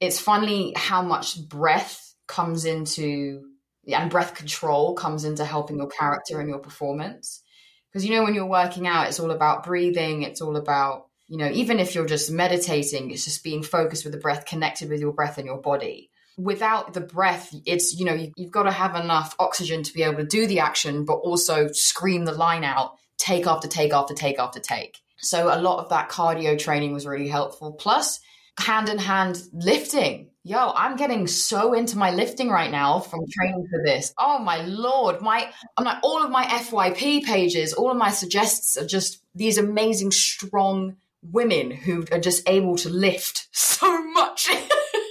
it's 0.00 0.20
funny 0.20 0.74
how 0.76 1.02
much 1.02 1.48
breath 1.48 2.14
comes 2.26 2.64
into 2.64 3.42
and 3.86 4.10
breath 4.10 4.34
control 4.34 4.94
comes 4.94 5.24
into 5.24 5.44
helping 5.44 5.76
your 5.76 5.88
character 5.88 6.40
and 6.40 6.48
your 6.48 6.58
performance. 6.58 7.40
Because 7.88 8.04
you 8.04 8.14
know, 8.14 8.24
when 8.24 8.34
you're 8.34 8.46
working 8.46 8.86
out, 8.86 9.06
it's 9.06 9.20
all 9.20 9.30
about 9.30 9.64
breathing, 9.64 10.22
it's 10.22 10.40
all 10.40 10.56
about, 10.56 11.06
you 11.28 11.38
know, 11.38 11.50
even 11.50 11.80
if 11.80 11.94
you're 11.94 12.06
just 12.06 12.30
meditating, 12.30 13.10
it's 13.10 13.24
just 13.24 13.42
being 13.42 13.62
focused 13.62 14.04
with 14.04 14.12
the 14.12 14.20
breath, 14.20 14.46
connected 14.46 14.88
with 14.88 15.00
your 15.00 15.12
breath 15.12 15.38
and 15.38 15.46
your 15.46 15.60
body. 15.60 16.10
Without 16.38 16.92
the 16.92 17.00
breath, 17.00 17.54
it's, 17.64 17.98
you 17.98 18.04
know, 18.04 18.14
you, 18.14 18.32
you've 18.36 18.50
got 18.50 18.64
to 18.64 18.70
have 18.70 18.94
enough 18.94 19.34
oxygen 19.38 19.82
to 19.82 19.92
be 19.92 20.02
able 20.02 20.18
to 20.18 20.26
do 20.26 20.46
the 20.46 20.60
action, 20.60 21.04
but 21.04 21.14
also 21.14 21.68
scream 21.68 22.24
the 22.24 22.32
line 22.32 22.62
out, 22.62 22.96
take 23.16 23.46
after 23.46 23.68
take 23.68 23.92
after 23.92 24.14
take 24.14 24.38
after 24.38 24.60
take. 24.60 24.98
So 25.18 25.52
a 25.52 25.58
lot 25.60 25.82
of 25.82 25.88
that 25.88 26.10
cardio 26.10 26.58
training 26.58 26.92
was 26.92 27.06
really 27.06 27.28
helpful. 27.28 27.72
Plus, 27.72 28.20
hand 28.58 28.88
in 28.88 28.98
hand 28.98 29.42
lifting. 29.52 30.30
Yo, 30.44 30.72
I'm 30.76 30.96
getting 30.96 31.26
so 31.26 31.72
into 31.72 31.98
my 31.98 32.12
lifting 32.12 32.48
right 32.48 32.70
now 32.70 33.00
from 33.00 33.20
training 33.32 33.66
for 33.68 33.82
this. 33.84 34.14
Oh 34.18 34.38
my 34.38 34.64
lord, 34.64 35.20
my 35.20 35.50
I'm 35.76 35.84
like 35.84 35.98
all 36.02 36.22
of 36.22 36.30
my 36.30 36.44
FYP 36.44 37.24
pages, 37.24 37.72
all 37.72 37.90
of 37.90 37.96
my 37.96 38.10
suggests 38.10 38.76
are 38.76 38.86
just 38.86 39.22
these 39.34 39.58
amazing 39.58 40.12
strong 40.12 40.96
women 41.30 41.70
who 41.70 42.04
are 42.12 42.18
just 42.18 42.48
able 42.48 42.76
to 42.76 42.88
lift 42.88 43.48
so 43.52 44.04
much. 44.12 44.48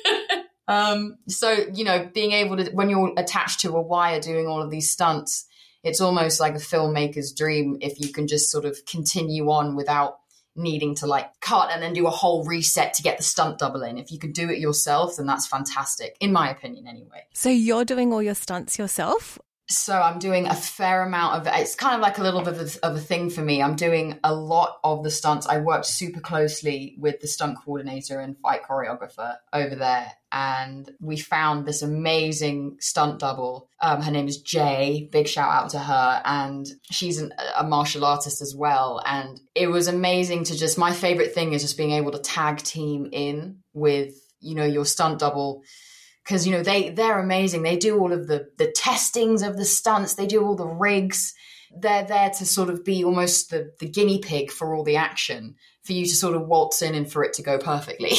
um 0.67 1.17
so, 1.27 1.51
you 1.73 1.83
know, 1.83 2.09
being 2.13 2.31
able 2.31 2.57
to 2.57 2.69
when 2.71 2.89
you're 2.89 3.13
attached 3.17 3.61
to 3.61 3.75
a 3.75 3.81
wire 3.81 4.19
doing 4.19 4.47
all 4.47 4.61
of 4.61 4.71
these 4.71 4.91
stunts, 4.91 5.45
it's 5.83 6.01
almost 6.01 6.39
like 6.39 6.55
a 6.55 6.59
filmmaker's 6.59 7.33
dream 7.33 7.77
if 7.81 7.99
you 7.99 8.11
can 8.11 8.27
just 8.27 8.49
sort 8.49 8.65
of 8.65 8.77
continue 8.85 9.49
on 9.51 9.75
without 9.75 10.17
needing 10.55 10.95
to 10.95 11.05
like 11.05 11.29
cut 11.41 11.69
and 11.71 11.81
then 11.83 11.93
do 11.93 12.07
a 12.07 12.11
whole 12.11 12.45
reset 12.45 12.93
to 12.93 13.03
get 13.03 13.17
the 13.17 13.23
stunt 13.23 13.59
double 13.59 13.83
in. 13.83 13.97
If 13.97 14.11
you 14.11 14.19
can 14.19 14.31
do 14.31 14.49
it 14.49 14.57
yourself, 14.57 15.17
then 15.17 15.25
that's 15.25 15.45
fantastic, 15.45 16.15
in 16.19 16.31
my 16.31 16.49
opinion, 16.49 16.87
anyway. 16.87 17.25
So 17.33 17.49
you're 17.49 17.85
doing 17.85 18.13
all 18.13 18.23
your 18.23 18.35
stunts 18.35 18.79
yourself? 18.79 19.37
So 19.67 19.99
I'm 19.99 20.19
doing 20.19 20.45
a 20.45 20.53
fair 20.53 21.01
amount 21.01 21.47
of 21.47 21.53
it's 21.59 21.73
kind 21.73 21.95
of 21.95 22.01
like 22.01 22.19
a 22.19 22.21
little 22.21 22.41
bit 22.41 22.53
of 22.53 22.59
a, 22.61 22.85
of 22.85 22.95
a 22.97 22.99
thing 22.99 23.31
for 23.31 23.41
me. 23.41 23.63
I'm 23.63 23.75
doing 23.75 24.19
a 24.23 24.33
lot 24.33 24.77
of 24.83 25.03
the 25.03 25.09
stunts. 25.09 25.47
I 25.47 25.57
worked 25.57 25.87
super 25.87 26.19
closely 26.19 26.95
with 26.99 27.19
the 27.19 27.27
stunt 27.27 27.57
coordinator 27.63 28.19
and 28.19 28.37
fight 28.37 28.61
choreographer 28.63 29.37
over 29.51 29.73
there, 29.75 30.11
and 30.31 30.91
we 30.99 31.17
found 31.17 31.65
this 31.65 31.81
amazing 31.81 32.77
stunt 32.79 33.19
double. 33.19 33.67
Um, 33.81 34.03
her 34.03 34.11
name 34.11 34.27
is 34.27 34.37
Jay. 34.39 35.09
Big 35.11 35.27
shout 35.27 35.51
out 35.51 35.71
to 35.71 35.79
her, 35.79 36.21
and 36.23 36.67
she's 36.91 37.19
an, 37.19 37.33
a 37.57 37.63
martial 37.63 38.05
artist 38.05 38.43
as 38.43 38.53
well. 38.55 39.01
And 39.03 39.39
it 39.55 39.67
was 39.67 39.87
amazing 39.87 40.43
to 40.45 40.55
just. 40.55 40.77
My 40.77 40.93
favorite 40.93 41.33
thing 41.33 41.53
is 41.53 41.63
just 41.63 41.77
being 41.77 41.91
able 41.91 42.11
to 42.11 42.19
tag 42.19 42.57
team 42.57 43.09
in 43.11 43.63
with 43.73 44.13
you 44.41 44.53
know 44.53 44.65
your 44.65 44.85
stunt 44.85 45.17
double 45.17 45.63
because 46.25 46.47
you 46.47 46.51
know 46.51 46.63
they 46.63 46.89
they're 46.89 47.19
amazing. 47.19 47.61
They 47.61 47.77
do 47.77 47.99
all 47.99 48.11
of 48.11 48.27
the 48.27 48.49
the 48.57 48.71
testings 48.71 49.41
of 49.41 49.57
the 49.57 49.65
stunts. 49.65 50.15
They 50.15 50.27
do 50.27 50.43
all 50.43 50.55
the 50.55 50.67
rigs. 50.67 51.33
They're 51.77 52.05
there 52.05 52.29
to 52.31 52.45
sort 52.45 52.69
of 52.69 52.83
be 52.83 53.03
almost 53.03 53.51
the 53.51 53.73
the 53.79 53.87
guinea 53.87 54.19
pig 54.19 54.51
for 54.51 54.73
all 54.73 54.83
the 54.83 54.97
action 54.97 55.55
for 55.83 55.93
you 55.93 56.05
to 56.05 56.15
sort 56.15 56.35
of 56.35 56.47
waltz 56.47 56.81
in 56.81 56.95
and 56.95 57.11
for 57.11 57.23
it 57.23 57.33
to 57.33 57.43
go 57.43 57.57
perfectly. 57.59 58.13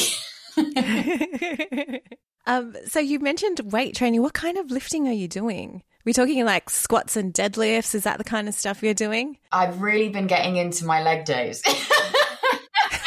um, 2.47 2.75
so 2.87 2.99
you 2.99 3.19
mentioned 3.19 3.59
weight 3.71 3.95
training. 3.95 4.21
What 4.21 4.33
kind 4.33 4.57
of 4.57 4.71
lifting 4.71 5.07
are 5.07 5.13
you 5.13 5.27
doing? 5.27 5.83
We're 6.05 6.13
talking 6.13 6.45
like 6.45 6.69
squats 6.69 7.17
and 7.17 7.33
deadlifts. 7.33 7.93
Is 7.93 8.05
that 8.05 8.17
the 8.17 8.23
kind 8.23 8.47
of 8.47 8.53
stuff 8.53 8.81
you're 8.81 8.93
doing? 8.93 9.37
I've 9.51 9.81
really 9.81 10.07
been 10.07 10.27
getting 10.27 10.55
into 10.55 10.85
my 10.85 11.03
leg 11.03 11.25
days. 11.25 11.61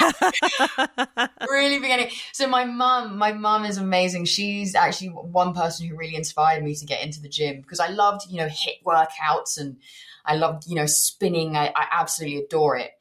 really 1.50 1.78
beginning. 1.78 2.10
So 2.32 2.46
my 2.46 2.64
mum, 2.64 3.18
my 3.18 3.32
mum 3.32 3.64
is 3.64 3.76
amazing. 3.76 4.24
She's 4.24 4.74
actually 4.74 5.08
one 5.08 5.54
person 5.54 5.86
who 5.86 5.96
really 5.96 6.16
inspired 6.16 6.62
me 6.62 6.74
to 6.74 6.86
get 6.86 7.02
into 7.04 7.20
the 7.20 7.28
gym 7.28 7.60
because 7.60 7.80
I 7.80 7.88
loved, 7.88 8.30
you 8.30 8.38
know, 8.38 8.46
HIIT 8.46 8.82
workouts 8.84 9.58
and 9.58 9.76
I 10.24 10.36
loved, 10.36 10.64
you 10.66 10.74
know, 10.74 10.86
spinning. 10.86 11.56
I, 11.56 11.68
I 11.68 11.86
absolutely 11.92 12.38
adore 12.38 12.76
it. 12.76 12.92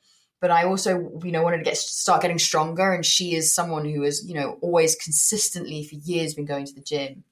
But 0.41 0.51
I 0.51 0.63
also, 0.63 1.19
you 1.23 1.31
know, 1.31 1.43
wanted 1.43 1.57
to 1.57 1.63
get 1.63 1.77
start 1.77 2.21
getting 2.21 2.39
stronger. 2.39 2.93
And 2.93 3.05
she 3.05 3.35
is 3.35 3.53
someone 3.53 3.85
who 3.85 4.03
has, 4.03 4.25
you 4.25 4.35
know, 4.35 4.57
always 4.61 4.95
consistently 4.95 5.83
for 5.83 5.95
years 5.95 6.33
been 6.33 6.45
going 6.45 6.65
to 6.65 6.73
the 6.73 6.81
gym. 6.81 7.23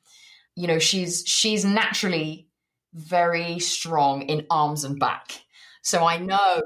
You 0.56 0.68
know, 0.68 0.80
she's 0.80 1.24
she's 1.26 1.64
naturally 1.64 2.48
very 2.94 3.60
strong 3.60 4.24
in 4.24 4.46
arms 4.50 4.84
and 4.84 5.00
back. 5.00 5.42
So 5.82 6.06
I 6.06 6.18
know 6.18 6.62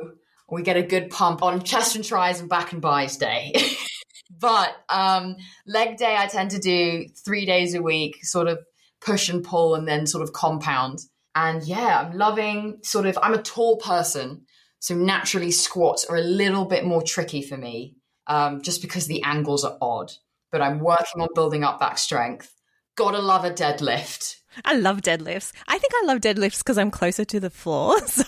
we 0.52 0.62
get 0.62 0.78
a 0.78 0.84
good 0.84 1.10
pump 1.10 1.42
on 1.42 1.64
chest 1.64 1.96
and 1.96 2.04
tris 2.04 2.42
and 2.42 2.50
back 2.50 2.74
and 2.74 2.82
bis 2.82 3.18
day. 3.18 3.54
but 4.40 4.76
um, 4.90 5.38
leg 5.66 5.98
day, 5.98 6.16
I 6.18 6.28
tend 6.28 6.52
to 6.52 6.60
do 6.60 7.08
three 7.26 7.46
days 7.46 7.74
a 7.74 7.82
week, 7.82 8.24
sort 8.24 8.48
of 8.48 8.60
push 9.00 9.30
and 9.30 9.44
pull 9.44 9.76
and 9.76 9.88
then 9.88 10.06
sort 10.06 10.24
of 10.24 10.34
compound. 10.34 11.00
And 11.34 11.64
yeah, 11.64 12.02
I'm 12.02 12.18
loving 12.18 12.80
sort 12.84 13.06
of, 13.06 13.18
I'm 13.22 13.34
a 13.34 13.42
tall 13.42 13.78
person. 13.78 14.46
So 14.80 14.94
naturally, 14.94 15.52
squats 15.52 16.06
are 16.06 16.18
a 16.18 16.22
little 16.22 16.66
bit 16.66 16.84
more 16.84 17.02
tricky 17.02 17.42
for 17.42 17.56
me 17.56 17.96
um, 18.28 18.62
just 18.62 18.82
because 18.82 19.08
the 19.08 19.24
angles 19.24 19.64
are 19.64 19.78
odd. 19.82 20.12
But 20.52 20.62
I'm 20.62 20.80
working 20.80 21.22
on 21.22 21.30
building 21.34 21.64
up 21.64 21.80
back 21.80 21.98
strength. 21.98 22.54
Gotta 22.98 23.20
love 23.20 23.46
a 23.46 23.52
deadlift. 23.52 24.36
I 24.66 24.76
love 24.76 25.02
deadlifts. 25.02 25.52
I 25.68 25.78
think 25.78 25.94
I 26.02 26.06
love 26.06 26.20
deadlifts 26.20 26.60
because 26.60 26.78
I'm 26.78 26.92
closer 26.92 27.26
to 27.26 27.40
the 27.40 27.50
floor. 27.50 28.00
So 28.08 28.24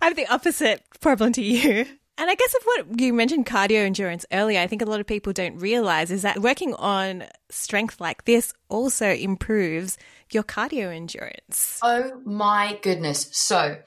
I 0.00 0.06
have 0.06 0.16
the 0.16 0.26
opposite 0.26 0.82
problem 1.00 1.32
to 1.34 1.42
you. 1.42 1.86
And 2.18 2.30
I 2.30 2.34
guess 2.34 2.54
of 2.54 2.62
what 2.64 3.00
you 3.00 3.12
mentioned 3.12 3.46
cardio 3.46 3.84
endurance 3.84 4.26
earlier, 4.32 4.60
I 4.60 4.66
think 4.66 4.82
a 4.82 4.84
lot 4.84 5.00
of 5.00 5.06
people 5.06 5.32
don't 5.32 5.56
realize 5.56 6.10
is 6.10 6.22
that 6.22 6.40
working 6.40 6.74
on 6.74 7.24
strength 7.50 8.00
like 8.00 8.24
this 8.24 8.52
also 8.68 9.10
improves 9.10 9.96
your 10.30 10.42
cardio 10.42 10.94
endurance. 10.94 11.78
Oh 11.82 12.20
my 12.24 12.78
goodness. 12.82 13.28
So 13.32 13.78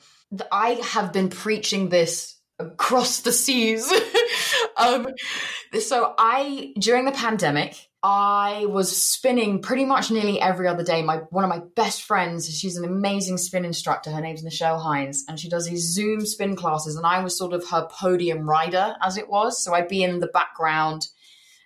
I 0.52 0.70
have 0.84 1.14
been 1.14 1.30
preaching 1.30 1.90
this 1.90 2.36
across 2.60 3.22
the 3.22 3.32
seas. 3.32 3.92
um, 4.78 5.08
so 5.80 6.14
I, 6.18 6.74
during 6.80 7.06
the 7.06 7.12
pandemic, 7.12 7.76
I 8.08 8.68
was 8.68 8.96
spinning 8.96 9.64
pretty 9.64 9.84
much 9.84 10.12
nearly 10.12 10.40
every 10.40 10.68
other 10.68 10.84
day. 10.84 11.02
My 11.02 11.22
one 11.32 11.44
of 11.44 11.50
my 11.50 11.64
best 11.76 12.04
friends, 12.04 12.48
she's 12.56 12.78
an 12.78 12.86
amazing 12.86 13.40
spin 13.40 13.66
instructor. 13.66 14.12
Her 14.12 14.22
name's 14.22 14.44
Michelle 14.44 14.78
Hines, 14.78 15.26
and 15.28 15.40
she 15.40 15.50
does 15.50 15.68
these 15.68 15.92
Zoom 15.92 16.24
spin 16.24 16.56
classes. 16.56 16.96
And 16.96 17.04
I 17.08 17.24
was 17.24 17.36
sort 17.36 17.54
of 17.54 17.68
her 17.70 17.88
podium 17.90 18.48
rider, 18.48 18.94
as 19.02 19.18
it 19.18 19.28
was. 19.28 19.64
So 19.64 19.74
I'd 19.74 19.88
be 19.88 20.04
in 20.04 20.20
the 20.20 20.28
background, 20.28 21.08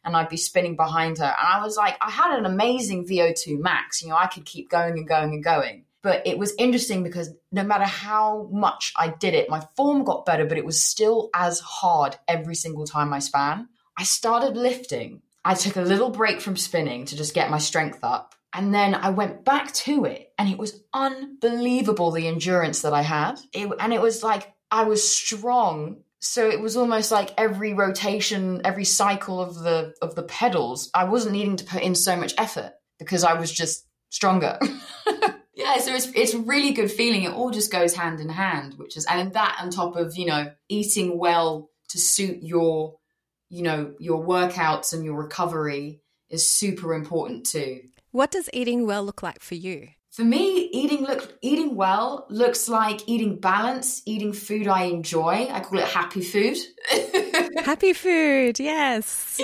and 0.06 0.16
I'd 0.16 0.30
be 0.30 0.38
spinning 0.38 0.78
behind 0.78 1.18
her. 1.18 1.26
And 1.26 1.36
I 1.46 1.62
was 1.62 1.76
like, 1.76 1.98
I 2.00 2.10
had 2.10 2.40
an 2.40 2.46
amazing 2.46 3.06
VO2 3.06 3.60
max. 3.60 4.02
You 4.02 4.08
know, 4.08 4.16
I 4.16 4.28
could 4.28 4.46
keep 4.46 4.70
going 4.70 4.94
and 4.94 5.06
going 5.06 5.34
and 5.34 5.44
going. 5.44 5.84
But 6.02 6.26
it 6.26 6.38
was 6.38 6.54
interesting 6.58 7.04
because 7.04 7.34
no 7.52 7.66
matter 7.66 7.84
how 7.84 8.48
much 8.50 8.94
I 8.96 9.10
did 9.10 9.34
it, 9.34 9.50
my 9.50 9.68
form 9.76 10.06
got 10.06 10.26
better, 10.26 10.46
but 10.46 10.58
it 10.58 10.64
was 10.64 10.82
still 10.82 11.32
as 11.36 11.60
hard 11.60 12.16
every 12.30 12.56
single 12.56 12.86
time 12.86 13.14
I 13.14 13.20
span. 13.20 13.68
I 13.98 14.06
started 14.06 14.56
lifting. 14.56 15.22
I 15.44 15.54
took 15.54 15.76
a 15.76 15.82
little 15.82 16.10
break 16.10 16.42
from 16.42 16.58
spinning 16.58 17.06
to 17.06 17.18
just 17.18 17.34
get 17.34 17.50
my 17.50 17.58
strength 17.58 18.00
up. 18.04 18.36
And 18.54 18.74
then 18.74 18.96
I 18.96 19.12
went 19.12 19.46
back 19.46 19.72
to 19.74 20.06
it, 20.06 20.34
and 20.38 20.50
it 20.50 20.58
was 20.58 20.82
unbelievable 20.94 22.12
the 22.12 22.28
endurance 22.28 22.82
that 22.82 22.94
I 22.94 23.04
had. 23.04 23.40
It, 23.54 23.72
and 23.80 23.94
it 23.94 24.02
was 24.02 24.24
like 24.24 24.52
I 24.72 24.84
was 24.84 25.08
strong. 25.08 25.98
So 26.20 26.50
it 26.50 26.60
was 26.60 26.76
almost 26.76 27.12
like 27.12 27.32
every 27.38 27.74
rotation, 27.74 28.62
every 28.66 28.86
cycle 28.86 29.40
of 29.40 29.56
the 29.56 29.94
of 30.02 30.16
the 30.16 30.24
pedals, 30.24 30.90
I 30.94 31.06
wasn't 31.06 31.34
needing 31.34 31.58
to 31.58 31.64
put 31.64 31.84
in 31.84 31.96
so 31.96 32.18
much 32.18 32.34
effort 32.38 32.74
because 32.98 33.24
I 33.24 33.34
was 33.34 33.52
just 33.52 33.86
stronger. 34.10 34.60
yeah, 35.54 35.78
so 35.78 35.94
it's 35.94 36.08
it's 36.16 36.34
really 36.34 36.72
good 36.72 36.92
feeling. 36.92 37.24
It 37.24 37.34
all 37.34 37.52
just 37.52 37.72
goes 37.72 37.96
hand 37.96 38.20
in 38.20 38.30
hand, 38.30 38.74
which 38.78 38.98
is 38.98 39.06
and 39.06 39.34
that 39.34 39.60
on 39.62 39.70
top 39.70 39.96
of 39.96 40.18
you 40.18 40.26
know 40.26 40.52
eating 40.68 41.18
well 41.18 41.70
to 41.90 42.00
suit 42.00 42.40
your 42.42 42.99
you 43.50 43.64
know 43.64 43.94
your 44.00 44.26
workouts 44.26 44.94
and 44.94 45.04
your 45.04 45.16
recovery 45.16 46.02
is 46.30 46.48
super 46.48 46.94
important 46.94 47.46
too. 47.46 47.82
What 48.12 48.32
does 48.32 48.50
eating 48.54 48.86
well 48.86 49.04
look 49.04 49.22
like 49.22 49.42
for 49.42 49.56
you? 49.56 49.90
For 50.12 50.24
me, 50.24 50.70
eating 50.74 51.04
look 51.04 51.38
eating 51.42 51.76
well 51.76 52.26
looks 52.30 52.68
like 52.68 53.08
eating 53.08 53.40
balance, 53.40 54.02
eating 54.06 54.34
food 54.34 54.68
I 54.68 54.84
enjoy. 54.84 55.48
I 55.52 55.60
call 55.60 55.80
it 55.80 55.86
happy 55.86 56.22
food. 56.22 56.58
happy 57.64 57.94
food, 57.94 58.60
yes. 58.60 59.40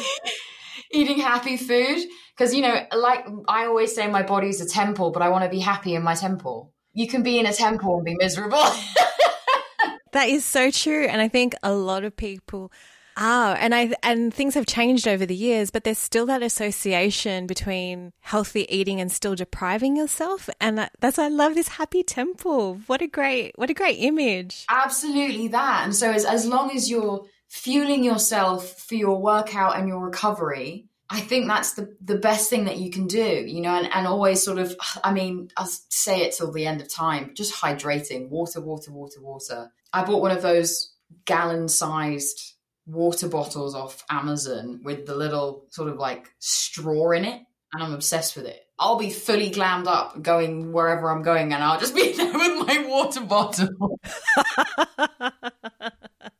eating 0.92 1.20
happy 1.20 1.58
food 1.58 2.00
because 2.36 2.54
you 2.54 2.62
know, 2.62 2.86
like 2.96 3.26
I 3.48 3.66
always 3.66 3.94
say, 3.94 4.08
my 4.08 4.24
body's 4.24 4.62
a 4.62 4.68
temple, 4.68 5.12
but 5.12 5.22
I 5.22 5.30
want 5.30 5.44
to 5.44 5.50
be 5.50 5.60
happy 5.60 5.96
in 5.96 6.04
my 6.04 6.16
temple. 6.16 6.74
You 6.94 7.08
can 7.08 7.24
be 7.24 7.40
in 7.40 7.46
a 7.46 7.54
temple 7.54 7.98
and 7.98 8.06
be 8.06 8.16
miserable. 8.16 8.58
that 10.14 10.30
is 10.30 10.46
so 10.46 10.72
true, 10.72 11.06
and 11.06 11.22
I 11.22 11.28
think 11.28 11.56
a 11.62 11.74
lot 11.74 12.04
of 12.04 12.16
people 12.16 12.72
Ah, 13.18 13.56
and 13.60 13.74
I 13.74 13.94
and 14.04 14.34
things 14.34 14.56
have 14.56 14.66
changed 14.66 15.08
over 15.08 15.26
the 15.26 15.36
years, 15.36 15.72
but 15.72 15.84
there's 15.84 15.98
still 15.98 16.26
that 16.26 16.44
association 16.44 17.48
between 17.48 18.12
healthy 18.20 18.66
eating 18.70 19.00
and 19.00 19.12
still 19.12 19.36
depriving 19.36 19.96
yourself, 19.96 20.50
and 20.60 20.78
that, 20.78 20.92
that's 21.00 21.18
I 21.18 21.30
love 21.30 21.56
this 21.56 21.70
happy 21.70 22.04
temple. 22.04 22.82
What 22.88 23.02
a 23.02 23.08
great 23.08 23.54
what 23.56 23.70
a 23.70 23.74
great 23.74 23.98
image. 24.00 24.66
Absolutely 24.70 25.48
that. 25.50 25.84
And 25.86 25.96
so 25.96 26.12
as 26.12 26.26
as 26.26 26.46
long 26.46 26.76
as 26.76 26.90
you're 26.90 27.26
fueling 27.48 28.04
yourself 28.04 28.80
for 28.82 28.96
your 28.96 29.22
workout 29.22 29.78
and 29.78 29.88
your 29.88 30.00
recovery, 30.00 30.88
I 31.10 31.22
think 31.22 31.48
that's 31.48 31.74
the 31.74 31.96
the 32.02 32.18
best 32.18 32.50
thing 32.50 32.66
that 32.66 32.78
you 32.78 32.92
can 32.92 33.08
do, 33.08 33.46
you 33.48 33.62
know, 33.62 33.76
and, 33.76 33.90
and 33.94 34.08
always 34.08 34.44
sort 34.44 34.58
of 34.58 34.76
I 35.04 35.14
mean, 35.14 35.50
I'll 35.56 35.70
say 35.90 36.24
it 36.24 36.36
till 36.36 36.52
the 36.52 36.68
end 36.68 36.82
of 36.82 36.90
time, 36.90 37.32
just 37.34 37.54
hydrating, 37.54 38.30
water, 38.30 38.60
water, 38.60 38.92
water, 38.92 39.22
water. 39.22 39.72
I 39.94 40.04
bought 40.04 40.22
one 40.22 40.32
of 40.32 40.42
those 40.42 40.92
gallon 41.24 41.70
sized 41.70 42.55
water 42.86 43.28
bottles 43.28 43.76
off 43.76 44.04
Amazon 44.10 44.82
with 44.84 45.06
the 45.06 45.16
little 45.16 45.66
sort 45.70 45.90
of 45.90 45.98
like 45.98 46.34
straw 46.40 47.12
in 47.12 47.26
it, 47.26 47.42
and 47.74 47.84
I'm 47.84 47.94
obsessed 47.94 48.36
with 48.36 48.46
it. 48.46 48.62
I'll 48.78 48.98
be 48.98 49.10
fully 49.10 49.50
glammed 49.50 49.88
up 49.88 50.22
going 50.22 50.72
wherever 50.72 51.10
I'm 51.10 51.24
going, 51.24 51.54
and 51.54 51.64
I'll 51.64 51.80
just 51.80 51.96
be 51.96 52.12
there 52.18 52.34
with 52.34 52.68
my 52.68 52.86
water 52.88 53.22
bottle. 53.22 54.00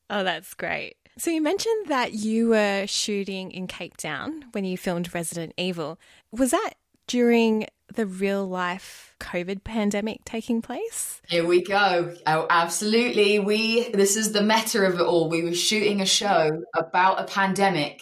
oh, 0.10 0.24
that's 0.24 0.54
great. 0.54 0.98
So, 1.18 1.32
you 1.32 1.42
mentioned 1.42 1.88
that 1.88 2.14
you 2.14 2.50
were 2.50 2.86
shooting 2.88 3.52
in 3.52 3.68
Cape 3.68 3.96
Town 3.96 4.46
when 4.52 4.66
you 4.66 4.78
filmed 4.78 5.14
Resident 5.14 5.54
Evil. 5.58 5.98
Was 6.32 6.52
that 6.52 6.74
during 7.08 7.68
the 7.96 8.06
real 8.06 8.48
life 8.48 9.16
COVID 9.20 9.64
pandemic 9.64 10.24
taking 10.26 10.62
place? 10.62 11.22
Here 11.28 11.46
we 11.46 11.64
go. 11.64 12.16
Oh, 12.28 12.48
absolutely. 12.50 13.40
We 13.40 13.90
this 13.90 14.16
is 14.16 14.32
the 14.32 14.44
meta 14.44 14.86
of 14.86 14.96
it 14.96 15.02
all. 15.02 15.30
We 15.30 15.44
were 15.44 15.54
shooting 15.54 16.02
a 16.02 16.06
show 16.06 16.64
about 16.76 17.20
a 17.20 17.24
pandemic 17.26 18.02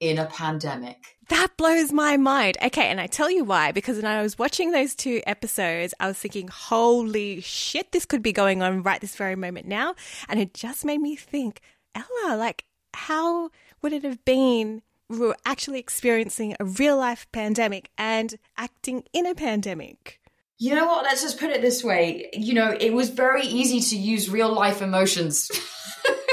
in 0.00 0.18
a 0.18 0.26
pandemic. 0.26 0.96
That 1.28 1.56
blows 1.56 1.92
my 1.92 2.16
mind. 2.16 2.58
Okay, 2.62 2.88
and 2.88 3.00
I 3.00 3.06
tell 3.06 3.30
you 3.30 3.44
why 3.44 3.72
because 3.72 3.96
when 3.96 4.06
I 4.06 4.22
was 4.22 4.38
watching 4.38 4.72
those 4.72 4.94
two 4.94 5.22
episodes, 5.26 5.94
I 6.00 6.08
was 6.08 6.18
thinking, 6.18 6.48
"Holy 6.48 7.40
shit, 7.40 7.92
this 7.92 8.04
could 8.04 8.22
be 8.22 8.32
going 8.32 8.62
on 8.62 8.82
right 8.82 9.00
this 9.00 9.16
very 9.16 9.36
moment 9.36 9.66
now." 9.66 9.94
And 10.28 10.40
it 10.40 10.54
just 10.54 10.84
made 10.84 11.00
me 11.00 11.16
think, 11.16 11.60
Ella, 11.94 12.36
like 12.36 12.64
how 12.94 13.50
would 13.80 13.92
it 13.92 14.04
have 14.04 14.24
been 14.24 14.82
we 15.12 15.26
were 15.26 15.36
actually 15.44 15.78
experiencing 15.78 16.56
a 16.58 16.64
real 16.64 16.96
life 16.96 17.26
pandemic 17.32 17.90
and 17.98 18.36
acting 18.56 19.04
in 19.12 19.26
a 19.26 19.34
pandemic. 19.34 20.20
You 20.58 20.74
know 20.74 20.86
what? 20.86 21.04
Let's 21.04 21.22
just 21.22 21.38
put 21.38 21.50
it 21.50 21.60
this 21.60 21.84
way. 21.84 22.30
You 22.32 22.54
know, 22.54 22.74
it 22.78 22.92
was 22.92 23.10
very 23.10 23.42
easy 23.42 23.80
to 23.80 23.96
use 23.96 24.30
real 24.30 24.52
life 24.52 24.80
emotions 24.80 25.50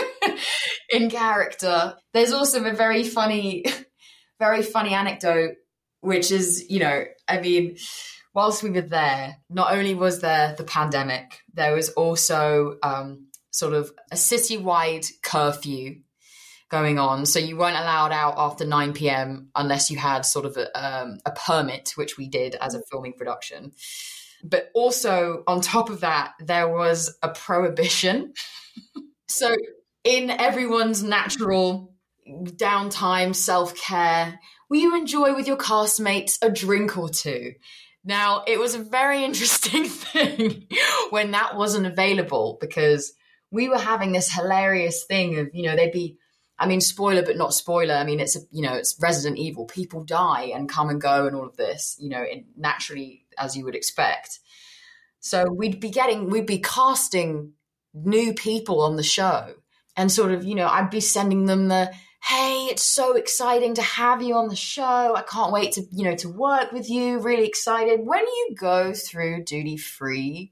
in 0.89 1.09
character. 1.09 1.95
There's 2.13 2.31
also 2.31 2.63
a 2.63 2.73
very 2.73 3.03
funny, 3.03 3.65
very 4.39 4.61
funny 4.61 4.93
anecdote, 4.93 5.55
which 6.01 6.31
is, 6.31 6.69
you 6.69 6.79
know, 6.79 7.05
I 7.27 7.41
mean, 7.41 7.77
whilst 8.33 8.63
we 8.63 8.69
were 8.69 8.81
there, 8.81 9.37
not 9.49 9.73
only 9.73 9.95
was 9.95 10.21
there 10.21 10.55
the 10.55 10.63
pandemic, 10.63 11.39
there 11.53 11.75
was 11.75 11.89
also 11.89 12.77
um, 12.83 13.27
sort 13.51 13.73
of 13.73 13.91
a 14.11 14.15
citywide 14.15 15.07
curfew 15.23 16.01
going 16.69 16.99
on. 16.99 17.25
So 17.25 17.39
you 17.39 17.57
weren't 17.57 17.77
allowed 17.77 18.11
out 18.11 18.35
after 18.37 18.65
9 18.65 18.93
p.m. 18.93 19.49
unless 19.55 19.89
you 19.89 19.97
had 19.97 20.25
sort 20.25 20.45
of 20.45 20.55
a, 20.55 20.79
um, 20.79 21.17
a 21.25 21.31
permit, 21.31 21.93
which 21.95 22.17
we 22.17 22.27
did 22.27 22.55
as 22.55 22.75
a 22.75 22.83
filming 22.83 23.13
production. 23.13 23.73
But 24.43 24.69
also, 24.73 25.43
on 25.47 25.61
top 25.61 25.89
of 25.89 26.01
that, 26.01 26.33
there 26.39 26.69
was 26.69 27.17
a 27.21 27.29
prohibition. 27.29 28.33
so, 29.27 29.55
in 30.03 30.29
everyone's 30.29 31.03
natural 31.03 31.93
downtime, 32.27 33.35
self 33.35 33.75
care, 33.75 34.39
will 34.69 34.79
you 34.79 34.95
enjoy 34.95 35.35
with 35.35 35.47
your 35.47 35.57
castmates 35.57 36.37
a 36.41 36.49
drink 36.49 36.97
or 36.97 37.09
two? 37.09 37.53
Now, 38.05 38.43
it 38.47 38.59
was 38.59 38.75
a 38.75 38.79
very 38.79 39.23
interesting 39.25 39.85
thing 39.85 40.67
when 41.09 41.31
that 41.31 41.57
wasn't 41.57 41.87
available 41.87 42.57
because 42.61 43.11
we 43.51 43.67
were 43.67 43.79
having 43.79 44.11
this 44.11 44.31
hilarious 44.31 45.03
thing 45.03 45.37
of, 45.39 45.49
you 45.53 45.63
know, 45.63 45.75
they'd 45.75 45.91
be 45.91 46.17
I 46.59 46.67
mean, 46.67 46.81
spoiler, 46.81 47.23
but 47.23 47.37
not 47.37 47.53
spoiler. 47.53 47.95
I 47.95 48.03
mean, 48.03 48.19
it's 48.19 48.35
a, 48.35 48.41
you 48.51 48.61
know, 48.61 48.73
it's 48.73 48.97
Resident 49.01 49.37
Evil. 49.37 49.65
People 49.65 50.03
die 50.03 50.51
and 50.53 50.67
come 50.67 50.89
and 50.89 50.99
go 50.99 51.25
and 51.25 51.35
all 51.35 51.47
of 51.47 51.55
this, 51.55 51.95
you 51.99 52.09
know, 52.09 52.25
naturally 52.57 53.25
as 53.37 53.55
you 53.55 53.63
would 53.63 53.75
expect. 53.75 54.39
So 55.21 55.49
we'd 55.49 55.79
be 55.79 55.89
getting, 55.89 56.29
we'd 56.29 56.45
be 56.45 56.59
casting 56.59 57.53
new 57.93 58.33
people 58.33 58.81
on 58.81 58.97
the 58.97 59.03
show 59.03 59.55
and 59.95 60.11
sort 60.11 60.31
of, 60.31 60.43
you 60.43 60.55
know, 60.55 60.67
I'd 60.67 60.89
be 60.89 60.99
sending 60.99 61.45
them 61.45 61.69
the, 61.69 61.91
hey, 62.21 62.67
it's 62.69 62.83
so 62.83 63.15
exciting 63.15 63.75
to 63.75 63.81
have 63.81 64.21
you 64.21 64.35
on 64.35 64.49
the 64.49 64.55
show. 64.55 65.15
I 65.15 65.21
can't 65.21 65.53
wait 65.53 65.73
to, 65.73 65.83
you 65.91 66.03
know, 66.03 66.15
to 66.17 66.29
work 66.29 66.73
with 66.73 66.89
you. 66.89 67.19
Really 67.19 67.47
excited. 67.47 68.01
When 68.05 68.25
you 68.25 68.55
go 68.59 68.93
through 68.93 69.45
duty 69.45 69.77
free, 69.77 70.51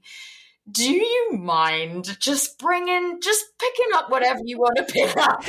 do 0.70 0.92
you 0.92 1.32
mind 1.32 2.16
just 2.20 2.58
bringing, 2.58 3.20
just 3.22 3.44
picking 3.58 3.92
up 3.94 4.10
whatever 4.10 4.40
you 4.44 4.58
want 4.58 4.76
to 4.76 4.84
pick 4.84 5.16
up? 5.16 5.44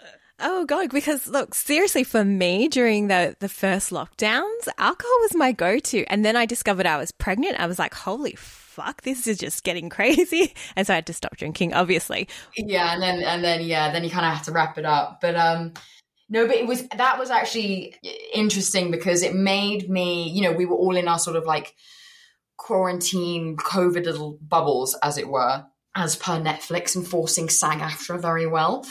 oh 0.40 0.64
god, 0.64 0.90
because 0.90 1.26
look, 1.26 1.54
seriously, 1.54 2.04
for 2.04 2.24
me 2.24 2.68
during 2.68 3.08
the 3.08 3.36
the 3.40 3.48
first 3.48 3.90
lockdowns, 3.90 4.68
alcohol 4.78 5.18
was 5.22 5.34
my 5.34 5.52
go 5.52 5.78
to, 5.78 6.04
and 6.06 6.24
then 6.24 6.36
I 6.36 6.46
discovered 6.46 6.86
I 6.86 6.98
was 6.98 7.12
pregnant. 7.12 7.60
I 7.60 7.66
was 7.66 7.78
like, 7.78 7.94
holy 7.94 8.34
fuck, 8.36 9.02
this 9.02 9.26
is 9.26 9.38
just 9.38 9.64
getting 9.64 9.88
crazy, 9.96 10.54
and 10.74 10.86
so 10.86 10.92
I 10.92 10.96
had 10.96 11.06
to 11.06 11.12
stop 11.12 11.36
drinking, 11.36 11.74
obviously. 11.74 12.28
Yeah, 12.56 12.92
and 12.92 13.02
then 13.02 13.22
and 13.22 13.44
then 13.44 13.62
yeah, 13.62 13.92
then 13.92 14.04
you 14.04 14.10
kind 14.10 14.26
of 14.26 14.32
have 14.32 14.44
to 14.46 14.52
wrap 14.52 14.78
it 14.78 14.84
up, 14.84 15.20
but 15.20 15.34
um. 15.34 15.72
No, 16.28 16.44
but 16.44 16.56
it 16.56 16.66
was 16.66 16.88
that 16.88 17.20
was 17.20 17.30
actually 17.30 17.94
interesting 18.34 18.90
because 18.90 19.22
it 19.22 19.32
made 19.32 19.88
me, 19.88 20.28
you 20.28 20.42
know, 20.42 20.50
we 20.50 20.66
were 20.66 20.74
all 20.74 20.96
in 20.96 21.06
our 21.06 21.20
sort 21.20 21.36
of 21.36 21.44
like 21.44 21.72
quarantine 22.56 23.56
COVID 23.56 24.04
little 24.04 24.38
bubbles, 24.40 24.96
as 25.02 25.18
it 25.18 25.28
were 25.28 25.64
as 25.96 26.14
per 26.14 26.38
Netflix, 26.38 26.94
enforcing 26.94 27.48
SAG 27.48 27.78
AFTRA 27.78 28.20
very 28.20 28.46
well. 28.46 28.86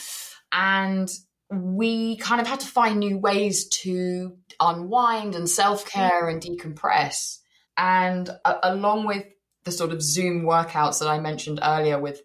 And 0.52 1.10
we 1.52 2.18
kind 2.18 2.42
of 2.42 2.48
had 2.48 2.62
to 2.62 2.68
find 2.68 3.00
new 3.00 3.18
ways 3.18 3.68
to 3.70 4.36
unwind 4.60 5.36
and 5.36 5.48
self 5.48 5.86
care 5.86 6.28
and 6.28 6.42
decompress. 6.42 7.38
And 7.78 8.30
along 8.44 9.06
with 9.06 9.26
the 9.64 9.72
sort 9.72 9.92
of 9.92 10.02
Zoom 10.02 10.44
workouts 10.44 11.00
that 11.00 11.08
I 11.08 11.20
mentioned 11.20 11.60
earlier 11.62 12.00
with 12.00 12.22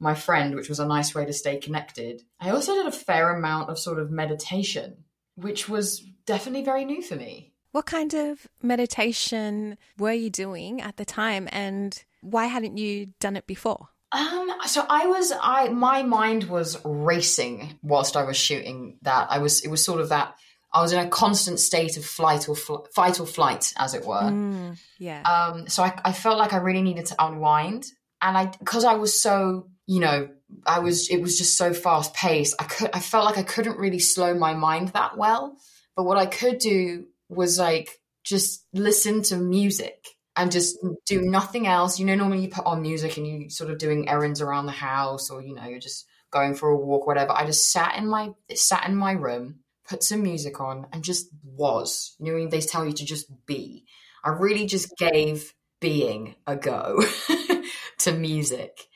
my 0.00 0.14
friend, 0.14 0.54
which 0.54 0.68
was 0.68 0.80
a 0.80 0.86
nice 0.86 1.14
way 1.14 1.24
to 1.24 1.32
stay 1.32 1.58
connected, 1.58 2.22
I 2.40 2.50
also 2.50 2.74
did 2.74 2.86
a 2.86 2.92
fair 2.92 3.36
amount 3.36 3.70
of 3.70 3.78
sort 3.78 4.00
of 4.00 4.10
meditation, 4.10 5.04
which 5.36 5.68
was 5.68 6.04
definitely 6.26 6.64
very 6.64 6.84
new 6.84 7.02
for 7.02 7.14
me. 7.16 7.53
What 7.74 7.86
kind 7.86 8.14
of 8.14 8.46
meditation 8.62 9.78
were 9.98 10.12
you 10.12 10.30
doing 10.30 10.80
at 10.80 10.96
the 10.96 11.04
time 11.04 11.48
and 11.50 12.04
why 12.20 12.46
hadn't 12.46 12.78
you 12.78 13.08
done 13.18 13.36
it 13.36 13.48
before? 13.48 13.88
Um, 14.12 14.52
so 14.66 14.86
I 14.88 15.08
was, 15.08 15.32
I 15.42 15.70
my 15.70 16.04
mind 16.04 16.44
was 16.44 16.78
racing 16.84 17.76
whilst 17.82 18.16
I 18.16 18.22
was 18.22 18.36
shooting 18.36 18.98
that. 19.02 19.26
I 19.28 19.38
was, 19.38 19.64
it 19.64 19.68
was 19.68 19.84
sort 19.84 20.00
of 20.00 20.10
that 20.10 20.36
I 20.72 20.82
was 20.82 20.92
in 20.92 21.00
a 21.00 21.08
constant 21.08 21.58
state 21.58 21.96
of 21.96 22.04
flight 22.04 22.48
or 22.48 22.54
fl- 22.54 22.86
fight 22.94 23.18
or 23.18 23.26
flight, 23.26 23.72
as 23.76 23.92
it 23.94 24.06
were. 24.06 24.22
Mm, 24.22 24.78
yeah. 24.98 25.22
Um, 25.22 25.68
so 25.68 25.82
I, 25.82 25.98
I 26.04 26.12
felt 26.12 26.38
like 26.38 26.52
I 26.52 26.58
really 26.58 26.82
needed 26.82 27.06
to 27.06 27.16
unwind, 27.18 27.86
and 28.22 28.38
I 28.38 28.46
because 28.46 28.84
I 28.84 28.94
was 28.94 29.20
so 29.20 29.66
you 29.88 29.98
know 29.98 30.28
I 30.64 30.78
was 30.78 31.08
it 31.08 31.20
was 31.20 31.36
just 31.36 31.56
so 31.56 31.72
fast 31.72 32.14
paced. 32.14 32.54
I 32.60 32.64
could 32.66 32.90
I 32.94 33.00
felt 33.00 33.24
like 33.24 33.38
I 33.38 33.42
couldn't 33.42 33.78
really 33.78 33.98
slow 33.98 34.32
my 34.32 34.54
mind 34.54 34.90
that 34.90 35.16
well. 35.16 35.56
But 35.96 36.04
what 36.04 36.18
I 36.18 36.26
could 36.26 36.58
do 36.58 37.06
was 37.34 37.58
like 37.58 38.00
just 38.24 38.66
listen 38.72 39.22
to 39.22 39.36
music 39.36 40.06
and 40.36 40.50
just 40.50 40.76
do 41.06 41.22
nothing 41.22 41.66
else. 41.66 41.98
You 41.98 42.06
know, 42.06 42.14
normally 42.14 42.42
you 42.42 42.48
put 42.48 42.66
on 42.66 42.82
music 42.82 43.16
and 43.16 43.26
you 43.26 43.50
sort 43.50 43.70
of 43.70 43.78
doing 43.78 44.08
errands 44.08 44.40
around 44.40 44.66
the 44.66 44.72
house, 44.72 45.30
or 45.30 45.42
you 45.42 45.54
know, 45.54 45.66
you're 45.66 45.78
just 45.78 46.06
going 46.30 46.54
for 46.54 46.68
a 46.70 46.76
walk, 46.76 47.06
whatever. 47.06 47.32
I 47.32 47.46
just 47.46 47.70
sat 47.70 47.96
in 47.96 48.08
my 48.08 48.30
sat 48.54 48.88
in 48.88 48.96
my 48.96 49.12
room, 49.12 49.60
put 49.86 50.02
some 50.02 50.22
music 50.22 50.60
on, 50.60 50.86
and 50.92 51.04
just 51.04 51.28
was. 51.44 52.16
You 52.18 52.32
know, 52.32 52.48
they 52.48 52.60
tell 52.60 52.84
you 52.84 52.92
to 52.92 53.04
just 53.04 53.26
be. 53.46 53.84
I 54.24 54.30
really 54.30 54.66
just 54.66 54.96
gave 54.96 55.52
being 55.80 56.34
a 56.46 56.56
go 56.56 57.04
to 57.98 58.12
music, 58.12 58.86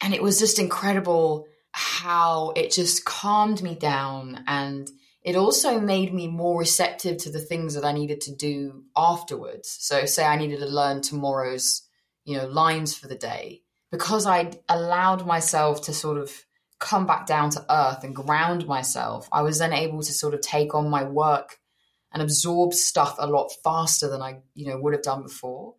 and 0.00 0.14
it 0.14 0.22
was 0.22 0.38
just 0.38 0.58
incredible 0.58 1.46
how 1.72 2.52
it 2.56 2.72
just 2.72 3.04
calmed 3.04 3.62
me 3.62 3.74
down 3.74 4.42
and 4.46 4.90
it 5.22 5.36
also 5.36 5.80
made 5.80 6.14
me 6.14 6.28
more 6.28 6.58
receptive 6.58 7.18
to 7.18 7.30
the 7.30 7.40
things 7.40 7.74
that 7.74 7.84
I 7.84 7.92
needed 7.92 8.20
to 8.22 8.34
do 8.34 8.84
afterwards. 8.96 9.76
So, 9.80 10.06
say 10.06 10.24
I 10.24 10.36
needed 10.36 10.60
to 10.60 10.66
learn 10.66 11.02
tomorrow's, 11.02 11.82
you 12.24 12.36
know, 12.36 12.46
lines 12.46 12.96
for 12.96 13.08
the 13.08 13.16
day, 13.16 13.62
because 13.90 14.26
I'd 14.26 14.58
allowed 14.68 15.26
myself 15.26 15.82
to 15.82 15.92
sort 15.92 16.18
of 16.18 16.32
come 16.78 17.06
back 17.06 17.26
down 17.26 17.50
to 17.50 17.64
earth 17.68 18.04
and 18.04 18.14
ground 18.14 18.66
myself, 18.66 19.28
I 19.32 19.42
was 19.42 19.58
then 19.58 19.72
able 19.72 20.02
to 20.02 20.12
sort 20.12 20.34
of 20.34 20.40
take 20.40 20.74
on 20.74 20.88
my 20.88 21.04
work 21.04 21.58
and 22.12 22.22
absorb 22.22 22.72
stuff 22.72 23.16
a 23.18 23.26
lot 23.26 23.50
faster 23.64 24.08
than 24.08 24.22
I, 24.22 24.38
you 24.54 24.66
know, 24.66 24.78
would 24.78 24.94
have 24.94 25.02
done 25.02 25.22
before. 25.22 25.74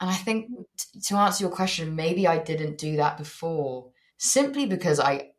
And 0.00 0.08
I 0.08 0.14
think 0.14 0.48
t- 0.78 1.00
to 1.00 1.16
answer 1.16 1.44
your 1.44 1.50
question, 1.50 1.96
maybe 1.96 2.26
I 2.26 2.38
didn't 2.38 2.78
do 2.78 2.96
that 2.96 3.18
before 3.18 3.90
simply 4.16 4.66
because 4.66 5.00
I, 5.00 5.30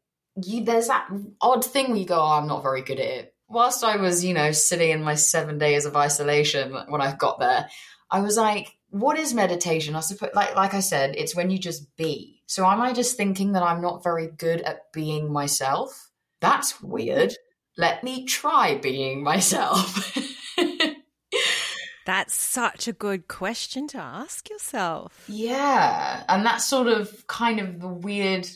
you, 0.45 0.63
there's 0.63 0.87
that 0.87 1.09
odd 1.41 1.65
thing 1.65 1.89
where 1.89 1.99
you 1.99 2.05
go, 2.05 2.19
oh, 2.19 2.39
I'm 2.39 2.47
not 2.47 2.63
very 2.63 2.81
good 2.81 2.99
at 2.99 3.07
it 3.07 3.33
whilst 3.49 3.83
I 3.83 3.97
was, 3.97 4.23
you 4.23 4.33
know, 4.33 4.51
sitting 4.51 4.91
in 4.91 5.03
my 5.03 5.15
seven 5.15 5.57
days 5.57 5.85
of 5.85 5.97
isolation 5.97 6.77
when 6.87 7.01
I 7.01 7.15
got 7.15 7.39
there, 7.39 7.67
I 8.09 8.21
was 8.21 8.37
like, 8.37 8.71
what 8.89 9.19
is 9.19 9.33
meditation? 9.33 9.95
I 9.95 9.99
suppose, 9.99 10.29
like, 10.33 10.55
like 10.55 10.73
I 10.73 10.79
said, 10.79 11.15
it's 11.15 11.35
when 11.35 11.49
you 11.49 11.57
just 11.57 11.95
be. 11.97 12.41
So 12.45 12.65
am 12.65 12.81
I 12.81 12.93
just 12.93 13.17
thinking 13.17 13.53
that 13.53 13.63
I'm 13.63 13.81
not 13.81 14.03
very 14.03 14.27
good 14.27 14.61
at 14.61 14.91
being 14.93 15.31
myself? 15.31 16.09
That's 16.41 16.81
weird. 16.81 17.33
Let 17.77 18.03
me 18.03 18.25
try 18.25 18.75
being 18.75 19.23
myself. 19.23 20.17
That's 22.05 22.33
such 22.33 22.87
a 22.87 22.93
good 22.93 23.27
question 23.27 23.87
to 23.89 23.99
ask 23.99 24.49
yourself. 24.49 25.25
Yeah. 25.27 26.23
And 26.27 26.43
that's 26.43 26.65
sort 26.65 26.87
of 26.87 27.27
kind 27.27 27.59
of 27.59 27.79
the 27.79 27.87
weird 27.87 28.49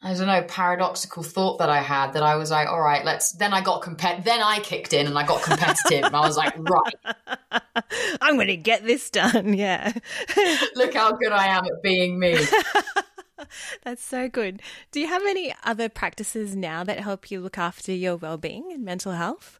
I 0.00 0.14
don't 0.14 0.28
know, 0.28 0.42
paradoxical 0.42 1.24
thought 1.24 1.58
that 1.58 1.68
I 1.68 1.80
had 1.80 2.12
that 2.12 2.22
I 2.22 2.36
was 2.36 2.52
like, 2.52 2.68
all 2.68 2.80
right, 2.80 3.04
let's. 3.04 3.32
Then 3.32 3.52
I 3.52 3.60
got 3.62 3.82
compet. 3.82 4.22
Then 4.22 4.40
I 4.40 4.60
kicked 4.60 4.92
in 4.92 5.08
and 5.08 5.18
I 5.18 5.26
got 5.26 5.42
competitive. 5.42 6.04
and 6.04 6.14
I 6.14 6.20
was 6.20 6.36
like, 6.36 6.54
right, 6.56 6.94
I'm 8.20 8.36
going 8.36 8.46
to 8.46 8.56
get 8.56 8.84
this 8.84 9.10
done. 9.10 9.54
Yeah. 9.54 9.92
look 10.76 10.94
how 10.94 11.12
good 11.12 11.32
I 11.32 11.46
am 11.46 11.64
at 11.64 11.82
being 11.82 12.18
me. 12.18 12.38
That's 13.82 14.04
so 14.04 14.28
good. 14.28 14.62
Do 14.92 15.00
you 15.00 15.08
have 15.08 15.22
any 15.22 15.52
other 15.64 15.88
practices 15.88 16.54
now 16.54 16.84
that 16.84 17.00
help 17.00 17.30
you 17.32 17.40
look 17.40 17.58
after 17.58 17.92
your 17.92 18.16
well-being 18.16 18.70
and 18.72 18.84
mental 18.84 19.12
health? 19.12 19.58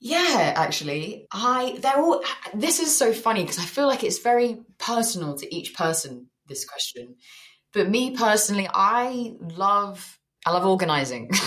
Yeah, 0.00 0.52
actually, 0.56 1.28
I 1.32 1.78
they're 1.80 1.96
all. 1.96 2.24
This 2.52 2.80
is 2.80 2.96
so 2.96 3.12
funny 3.12 3.42
because 3.42 3.60
I 3.60 3.64
feel 3.64 3.86
like 3.86 4.02
it's 4.02 4.18
very 4.18 4.58
personal 4.78 5.36
to 5.36 5.54
each 5.54 5.74
person. 5.74 6.26
This 6.48 6.64
question 6.64 7.16
but 7.72 7.88
me 7.88 8.16
personally, 8.16 8.68
I 8.72 9.34
love 9.40 10.18
I 10.44 10.52
love 10.52 10.66
organizing. 10.66 11.30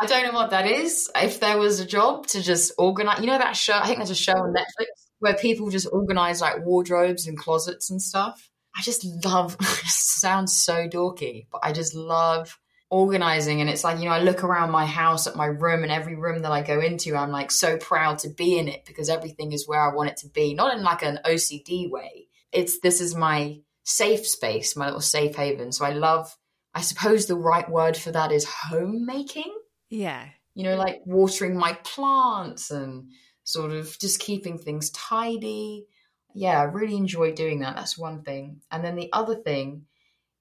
I 0.00 0.06
don't 0.06 0.24
know 0.24 0.32
what 0.32 0.50
that 0.50 0.66
is. 0.66 1.10
If 1.14 1.40
there 1.40 1.58
was 1.58 1.78
a 1.80 1.86
job 1.86 2.26
to 2.28 2.42
just 2.42 2.72
organize, 2.76 3.20
you 3.20 3.26
know 3.26 3.38
that 3.38 3.56
show. 3.56 3.74
I 3.74 3.86
think 3.86 3.98
there's 3.98 4.10
a 4.10 4.14
show 4.14 4.32
on 4.32 4.52
Netflix 4.52 4.86
where 5.20 5.34
people 5.34 5.70
just 5.70 5.86
organize 5.92 6.40
like 6.40 6.64
wardrobes 6.64 7.26
and 7.26 7.38
closets 7.38 7.90
and 7.90 8.02
stuff. 8.02 8.50
I 8.76 8.82
just 8.82 9.04
love. 9.24 9.56
sounds 9.86 10.56
so 10.56 10.88
dorky, 10.88 11.46
but 11.50 11.60
I 11.62 11.72
just 11.72 11.94
love 11.94 12.58
organizing. 12.90 13.60
And 13.60 13.70
it's 13.70 13.84
like 13.84 13.98
you 13.98 14.06
know, 14.06 14.12
I 14.12 14.20
look 14.20 14.44
around 14.44 14.70
my 14.70 14.86
house 14.86 15.26
at 15.26 15.36
my 15.36 15.46
room, 15.46 15.82
and 15.82 15.92
every 15.92 16.16
room 16.16 16.42
that 16.42 16.52
I 16.52 16.62
go 16.62 16.80
into, 16.80 17.16
I'm 17.16 17.30
like 17.30 17.50
so 17.50 17.76
proud 17.76 18.18
to 18.20 18.28
be 18.28 18.58
in 18.58 18.68
it 18.68 18.84
because 18.84 19.08
everything 19.08 19.52
is 19.52 19.68
where 19.68 19.80
I 19.80 19.94
want 19.94 20.10
it 20.10 20.16
to 20.18 20.28
be. 20.28 20.54
Not 20.54 20.76
in 20.76 20.82
like 20.82 21.02
an 21.02 21.20
OCD 21.24 21.90
way. 21.90 22.28
It's 22.50 22.80
this 22.80 23.00
is 23.00 23.14
my 23.14 23.60
safe 23.84 24.26
space, 24.26 24.76
my 24.76 24.86
little 24.86 25.00
safe 25.00 25.36
haven. 25.36 25.72
So 25.72 25.84
I 25.84 25.92
love, 25.92 26.36
I 26.74 26.80
suppose 26.82 27.26
the 27.26 27.36
right 27.36 27.68
word 27.68 27.96
for 27.96 28.12
that 28.12 28.32
is 28.32 28.44
homemaking. 28.44 29.54
Yeah. 29.90 30.28
You 30.54 30.64
know, 30.64 30.76
like 30.76 31.00
watering 31.04 31.56
my 31.56 31.74
plants 31.84 32.70
and 32.70 33.10
sort 33.44 33.72
of 33.72 33.98
just 33.98 34.20
keeping 34.20 34.58
things 34.58 34.90
tidy. 34.90 35.86
Yeah, 36.34 36.60
I 36.60 36.64
really 36.64 36.96
enjoy 36.96 37.32
doing 37.32 37.60
that. 37.60 37.76
That's 37.76 37.98
one 37.98 38.22
thing. 38.22 38.60
And 38.70 38.84
then 38.84 38.96
the 38.96 39.10
other 39.12 39.34
thing 39.34 39.86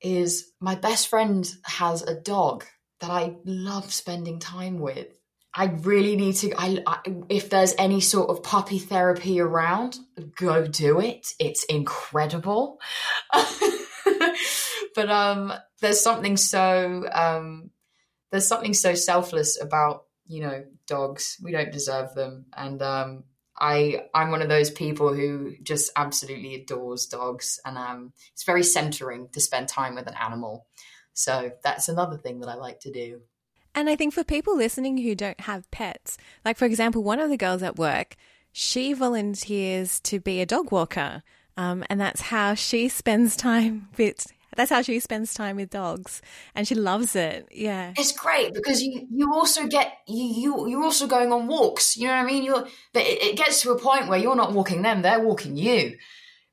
is 0.02 0.52
my 0.60 0.76
best 0.76 1.08
friend 1.08 1.50
has 1.64 2.02
a 2.02 2.20
dog 2.20 2.66
that 3.00 3.10
I 3.10 3.36
love 3.46 3.92
spending 3.92 4.40
time 4.40 4.80
with. 4.80 5.08
I 5.54 5.66
really 5.66 6.16
need 6.16 6.36
to. 6.36 6.54
I, 6.58 6.82
I, 6.88 7.00
if 7.30 7.50
there's 7.50 7.76
any 7.78 8.00
sort 8.00 8.30
of 8.30 8.42
puppy 8.42 8.80
therapy 8.80 9.42
around, 9.42 9.98
go 10.38 10.66
do 10.66 11.02
it. 11.02 11.28
It's 11.40 11.66
incredible. 11.66 12.80
but 14.96 15.10
um, 15.10 15.54
there's 15.82 16.02
something 16.02 16.38
so 16.38 17.06
um, 17.12 17.72
there's 18.32 18.48
something 18.48 18.74
so 18.74 18.96
selfless 18.96 19.62
about 19.62 20.06
you 20.26 20.42
know 20.42 20.64
dogs. 20.88 21.38
We 21.44 21.52
don't 21.52 21.72
deserve 21.72 22.14
them, 22.14 22.46
and 22.56 22.82
um, 22.82 23.24
I 23.60 24.06
I'm 24.14 24.32
one 24.32 24.42
of 24.42 24.50
those 24.50 24.72
people 24.72 25.14
who 25.14 25.56
just 25.62 25.92
absolutely 25.98 26.56
adores 26.56 27.08
dogs, 27.08 27.60
and 27.66 27.78
um, 27.78 28.14
it's 28.34 28.44
very 28.44 28.64
centering 28.64 29.28
to 29.34 29.42
spend 29.42 29.68
time 29.68 29.96
with 29.96 30.08
an 30.08 30.16
animal. 30.16 30.66
So 31.14 31.52
that's 31.62 31.90
another 31.90 32.18
thing 32.18 32.40
that 32.40 32.50
I 32.50 32.56
like 32.56 32.80
to 32.82 32.92
do. 32.92 33.22
And 33.74 33.90
I 33.90 33.96
think 33.96 34.14
for 34.14 34.24
people 34.24 34.56
listening 34.56 34.98
who 34.98 35.16
don't 35.16 35.40
have 35.42 35.70
pets, 35.72 36.18
like 36.44 36.58
for 36.58 36.66
example, 36.66 37.04
one 37.04 37.20
of 37.20 37.30
the 37.30 37.38
girls 37.38 37.64
at 37.64 37.78
work, 37.78 38.16
she 38.52 38.94
volunteers 38.94 40.00
to 40.02 40.20
be 40.20 40.42
a 40.42 40.46
dog 40.46 40.72
walker. 40.72 41.24
Um, 41.58 41.84
and 41.90 42.00
that's 42.00 42.22
how 42.22 42.54
she 42.54 42.88
spends 43.02 43.36
time 43.36 43.90
with 43.98 44.28
that's 44.58 44.70
how 44.70 44.82
she 44.82 45.00
spends 45.00 45.34
time 45.34 45.56
with 45.56 45.70
dogs. 45.70 46.22
And 46.56 46.68
she 46.68 46.76
loves 46.76 47.16
it. 47.16 47.48
Yeah. 47.52 47.94
It's 47.98 48.12
great 48.12 48.54
because 48.54 48.82
you 48.84 49.08
you 49.10 49.34
also 49.34 49.68
get 49.68 49.94
you, 50.08 50.24
you 50.24 50.68
you're 50.68 50.84
also 50.84 51.08
going 51.08 51.32
on 51.32 51.48
walks. 51.48 51.96
You 51.96 52.08
know 52.08 52.14
what 52.14 52.24
i 52.24 52.26
mean? 52.26 52.44
You're 52.44 52.68
but 52.94 53.04
it, 53.04 53.24
it 53.24 53.38
gets 53.38 53.62
to 53.62 53.72
a 53.72 53.80
point 53.80 54.10
where 54.10 54.20
you're 54.20 54.36
not 54.36 54.52
walking 54.52 54.82
them 54.82 55.02
they're 55.02 55.22
walking 55.22 55.56
you. 55.58 55.98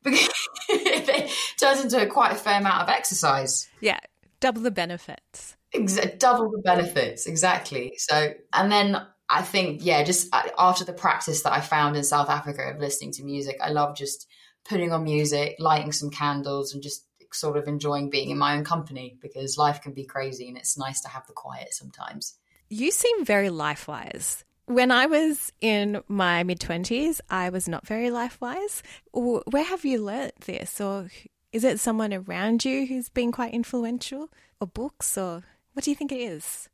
Because 0.05 0.31
it 0.69 1.31
turns 1.59 1.83
into 1.83 2.07
quite 2.07 2.33
a 2.33 2.37
fair 2.37 2.61
amount 2.61 2.83
of 2.83 2.89
exercise. 2.89 3.69
Yeah. 3.81 3.99
Double 4.39 4.63
the 4.63 4.71
benefits 4.71 5.57
Double 5.73 6.51
the 6.51 6.63
benefits, 6.65 7.27
exactly. 7.27 7.95
So, 7.99 8.33
and 8.53 8.73
then 8.73 9.01
I 9.29 9.43
think, 9.43 9.85
yeah, 9.85 10.03
just 10.03 10.29
uh, 10.33 10.43
after 10.59 10.85
the 10.85 10.93
practice 10.93 11.43
that 11.43 11.53
I 11.53 11.61
found 11.61 11.97
in 11.97 12.05
South 12.05 12.31
Africa 12.31 12.63
of 12.71 12.81
listening 12.81 13.13
to 13.13 13.25
music, 13.25 13.57
I 13.63 13.71
love 13.71 13.97
just 13.97 14.27
putting 14.69 14.93
on 14.93 15.05
music, 15.05 15.57
lighting 15.59 15.93
some 15.93 16.11
candles, 16.11 16.73
and 16.73 16.83
just 16.83 17.05
sort 17.33 17.57
of 17.57 17.69
enjoying 17.69 18.11
being 18.11 18.31
in 18.31 18.39
my 18.39 18.57
own 18.57 18.65
company 18.65 19.19
because 19.21 19.59
life 19.59 19.83
can 19.83 19.93
be 19.93 20.05
crazy 20.05 20.49
and 20.49 20.57
it's 20.57 20.79
nice 20.79 21.01
to 21.03 21.09
have 21.09 21.27
the 21.27 21.33
quiet 21.33 21.75
sometimes. 21.75 22.39
You 22.71 22.91
seem 22.91 23.25
very 23.25 23.51
life 23.51 23.89
wise. 23.89 24.45
When 24.67 24.91
I 24.91 25.07
was 25.07 25.53
in 25.61 26.03
my 26.09 26.43
mid 26.43 26.61
20s, 26.61 27.21
I 27.31 27.49
was 27.49 27.69
not 27.69 27.87
very 27.87 28.11
life 28.11 28.39
wise. 28.41 28.83
Where 29.13 29.65
have 29.65 29.85
you 29.85 30.03
learnt 30.03 30.41
this? 30.43 30.81
Or 30.81 31.09
is 31.53 31.65
it 31.65 31.81
someone 31.81 32.13
around 32.13 32.65
you 32.65 32.87
who's 32.87 33.09
been 33.09 33.33
quite 33.33 33.55
influential? 33.55 34.29
Or 34.61 34.67
books? 34.67 35.17
Or 35.17 35.45
what 35.79 35.85
do 35.85 35.93
you 35.93 35.95
think 35.95 36.11
it 36.11 36.19
is? 36.19 36.69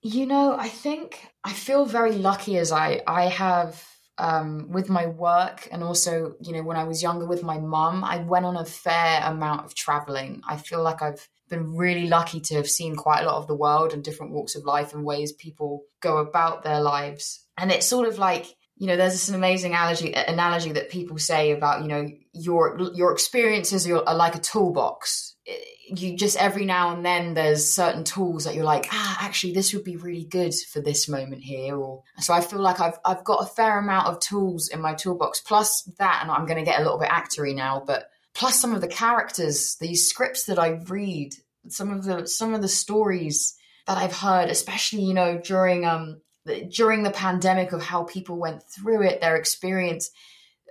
You 0.00 0.24
know, 0.24 0.56
I 0.56 0.70
think 0.70 1.28
I 1.44 1.52
feel 1.52 1.84
very 1.84 2.12
lucky 2.12 2.56
as 2.56 2.72
I 2.72 3.02
I 3.06 3.24
have 3.26 3.86
um, 4.16 4.70
with 4.70 4.88
my 4.88 5.08
work 5.08 5.68
and 5.70 5.82
also, 5.82 6.36
you 6.40 6.54
know, 6.54 6.62
when 6.62 6.78
I 6.78 6.84
was 6.84 7.02
younger 7.02 7.26
with 7.26 7.42
my 7.42 7.58
mum, 7.58 8.02
I 8.02 8.16
went 8.16 8.46
on 8.46 8.56
a 8.56 8.64
fair 8.64 9.20
amount 9.24 9.66
of 9.66 9.74
traveling. 9.74 10.40
I 10.48 10.56
feel 10.56 10.82
like 10.82 11.02
I've 11.02 11.28
been 11.50 11.74
really 11.74 12.08
lucky 12.08 12.40
to 12.40 12.54
have 12.54 12.66
seen 12.66 12.96
quite 12.96 13.24
a 13.24 13.26
lot 13.26 13.36
of 13.36 13.46
the 13.46 13.54
world 13.54 13.92
and 13.92 14.02
different 14.02 14.32
walks 14.32 14.54
of 14.54 14.64
life 14.64 14.94
and 14.94 15.04
ways 15.04 15.32
people 15.32 15.82
go 16.00 16.16
about 16.16 16.62
their 16.62 16.80
lives. 16.80 17.44
And 17.58 17.70
it's 17.70 17.86
sort 17.86 18.08
of 18.08 18.18
like 18.18 18.46
you 18.78 18.86
know, 18.86 18.96
there's 18.96 19.12
this 19.12 19.28
amazing 19.28 19.72
analogy 19.72 20.14
analogy 20.14 20.72
that 20.72 20.88
people 20.88 21.18
say 21.18 21.50
about, 21.50 21.82
you 21.82 21.88
know, 21.88 22.08
your 22.32 22.80
your 22.94 23.12
experiences 23.12 23.86
are, 23.86 24.14
like 24.14 24.34
a 24.34 24.38
toolbox. 24.38 25.35
You 25.88 26.16
just 26.16 26.36
every 26.36 26.64
now 26.64 26.94
and 26.94 27.06
then 27.06 27.34
there's 27.34 27.72
certain 27.72 28.02
tools 28.02 28.44
that 28.44 28.56
you're 28.56 28.64
like, 28.64 28.88
ah, 28.90 29.18
actually, 29.20 29.52
this 29.52 29.72
would 29.72 29.84
be 29.84 29.96
really 29.96 30.24
good 30.24 30.52
for 30.54 30.80
this 30.80 31.08
moment 31.08 31.42
here. 31.42 31.76
Or 31.76 32.02
so 32.18 32.34
I 32.34 32.40
feel 32.40 32.60
like 32.60 32.80
I've 32.80 32.98
I've 33.04 33.22
got 33.22 33.44
a 33.44 33.46
fair 33.46 33.78
amount 33.78 34.08
of 34.08 34.18
tools 34.18 34.68
in 34.68 34.80
my 34.80 34.94
toolbox. 34.94 35.40
Plus 35.40 35.82
that, 35.98 36.20
and 36.22 36.30
I'm 36.30 36.46
going 36.46 36.58
to 36.58 36.68
get 36.68 36.80
a 36.80 36.82
little 36.82 36.98
bit 36.98 37.10
actory 37.10 37.54
now, 37.54 37.82
but 37.86 38.10
plus 38.34 38.60
some 38.60 38.74
of 38.74 38.80
the 38.80 38.88
characters, 38.88 39.76
these 39.80 40.08
scripts 40.08 40.44
that 40.44 40.58
I 40.58 40.80
read, 40.88 41.34
some 41.68 41.92
of 41.92 42.04
the 42.04 42.26
some 42.26 42.52
of 42.52 42.62
the 42.62 42.68
stories 42.68 43.56
that 43.86 43.96
I've 43.96 44.16
heard, 44.16 44.50
especially 44.50 45.02
you 45.02 45.14
know 45.14 45.38
during 45.38 45.84
um 45.84 46.20
during 46.70 47.02
the 47.02 47.10
pandemic 47.10 47.72
of 47.72 47.82
how 47.82 48.04
people 48.04 48.38
went 48.38 48.62
through 48.62 49.02
it, 49.02 49.20
their 49.20 49.36
experience, 49.36 50.10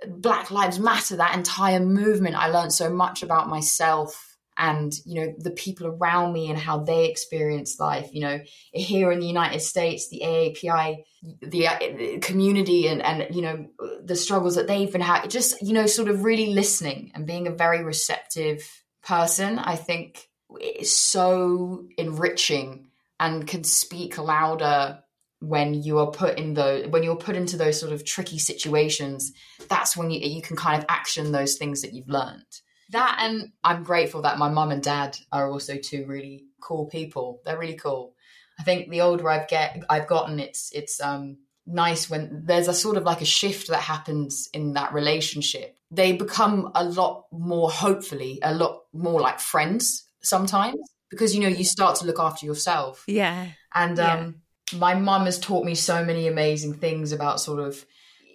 Black 0.06 0.50
Lives 0.50 0.78
Matter, 0.78 1.16
that 1.16 1.36
entire 1.36 1.80
movement. 1.80 2.36
I 2.36 2.48
learned 2.48 2.72
so 2.72 2.90
much 2.90 3.22
about 3.22 3.48
myself 3.48 4.25
and 4.58 4.92
you 5.04 5.14
know 5.20 5.34
the 5.38 5.50
people 5.50 5.86
around 5.86 6.32
me 6.32 6.48
and 6.48 6.58
how 6.58 6.78
they 6.78 7.08
experience 7.08 7.78
life. 7.78 8.10
You 8.12 8.20
know, 8.20 8.40
here 8.72 9.12
in 9.12 9.20
the 9.20 9.26
United 9.26 9.60
States, 9.60 10.08
the 10.08 10.22
AAPI, 10.24 11.04
the 11.42 11.68
uh, 11.68 12.18
community, 12.20 12.88
and 12.88 13.02
and 13.02 13.34
you 13.34 13.42
know 13.42 13.66
the 14.02 14.16
struggles 14.16 14.56
that 14.56 14.66
they've 14.66 14.90
been 14.90 15.00
having. 15.00 15.30
Just 15.30 15.60
you 15.62 15.72
know, 15.72 15.86
sort 15.86 16.08
of 16.08 16.24
really 16.24 16.46
listening 16.46 17.12
and 17.14 17.26
being 17.26 17.46
a 17.46 17.52
very 17.52 17.84
receptive 17.84 18.62
person. 19.02 19.58
I 19.58 19.76
think 19.76 20.28
is 20.60 20.96
so 20.96 21.86
enriching 21.98 22.86
and 23.18 23.46
can 23.46 23.64
speak 23.64 24.18
louder 24.18 25.00
when 25.40 25.74
you 25.74 25.98
are 25.98 26.10
put 26.10 26.38
in 26.38 26.54
the 26.54 26.86
when 26.90 27.02
you're 27.02 27.16
put 27.16 27.36
into 27.36 27.56
those 27.56 27.78
sort 27.78 27.92
of 27.92 28.04
tricky 28.04 28.38
situations 28.38 29.32
that's 29.68 29.96
when 29.96 30.10
you, 30.10 30.20
you 30.20 30.40
can 30.40 30.56
kind 30.56 30.78
of 30.78 30.86
action 30.88 31.30
those 31.30 31.56
things 31.56 31.82
that 31.82 31.92
you've 31.92 32.08
learned 32.08 32.60
that 32.90 33.18
and 33.20 33.50
i'm 33.64 33.82
grateful 33.82 34.22
that 34.22 34.38
my 34.38 34.48
mum 34.48 34.70
and 34.70 34.82
dad 34.82 35.16
are 35.32 35.50
also 35.50 35.76
two 35.76 36.06
really 36.06 36.46
cool 36.66 36.86
people. 36.86 37.40
They're 37.44 37.58
really 37.58 37.76
cool. 37.76 38.14
I 38.58 38.62
think 38.62 38.88
the 38.88 39.02
older 39.02 39.28
i've 39.28 39.48
get 39.48 39.84
i've 39.90 40.06
gotten 40.06 40.40
it's 40.40 40.72
it's 40.74 41.00
um 41.00 41.38
nice 41.66 42.08
when 42.08 42.42
there's 42.46 42.68
a 42.68 42.74
sort 42.74 42.96
of 42.96 43.02
like 43.04 43.20
a 43.20 43.26
shift 43.26 43.68
that 43.68 43.80
happens 43.80 44.48
in 44.52 44.72
that 44.74 44.94
relationship. 44.94 45.76
They 45.90 46.12
become 46.12 46.70
a 46.74 46.84
lot 46.84 47.26
more 47.30 47.70
hopefully 47.70 48.38
a 48.42 48.54
lot 48.54 48.82
more 48.92 49.20
like 49.20 49.40
friends 49.40 50.08
sometimes 50.22 50.76
because 51.10 51.34
you 51.34 51.42
know 51.42 51.48
you 51.48 51.64
start 51.64 51.96
to 51.96 52.06
look 52.06 52.18
after 52.18 52.46
yourself. 52.46 53.04
Yeah. 53.06 53.48
And 53.74 54.00
um 54.00 54.36
my 54.74 54.94
mum 54.94 55.26
has 55.26 55.38
taught 55.38 55.64
me 55.64 55.74
so 55.74 56.04
many 56.04 56.26
amazing 56.26 56.74
things 56.74 57.12
about 57.12 57.40
sort 57.40 57.60
of 57.60 57.84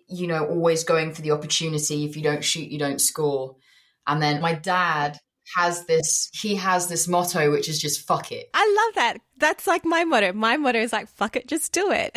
you 0.08 0.28
know 0.28 0.46
always 0.46 0.84
going 0.84 1.14
for 1.14 1.24
the 1.24 1.32
opportunity. 1.32 2.06
If 2.06 2.16
you 2.16 2.22
don't 2.22 2.44
shoot 2.44 2.70
you 2.70 2.78
don't 2.78 3.02
score 3.02 3.56
and 4.08 4.22
then 4.22 4.42
my 4.42 4.54
dad 4.54 5.18
has 5.56 5.86
this 5.86 6.30
he 6.34 6.56
has 6.56 6.88
this 6.88 7.08
motto 7.08 7.52
which 7.52 7.68
is 7.68 7.80
just 7.80 8.08
fuck 8.08 8.32
it. 8.32 8.50
I 8.54 8.86
love 8.86 8.96
that. 8.96 9.18
That's 9.38 9.68
like 9.68 9.84
my 9.86 10.04
motto. 10.06 10.34
My 10.34 10.58
motto 10.58 10.80
is 10.80 10.94
like 10.94 11.10
fuck 11.10 11.36
it 11.36 11.48
just 11.48 11.74
do 11.74 11.92
it. 11.92 12.12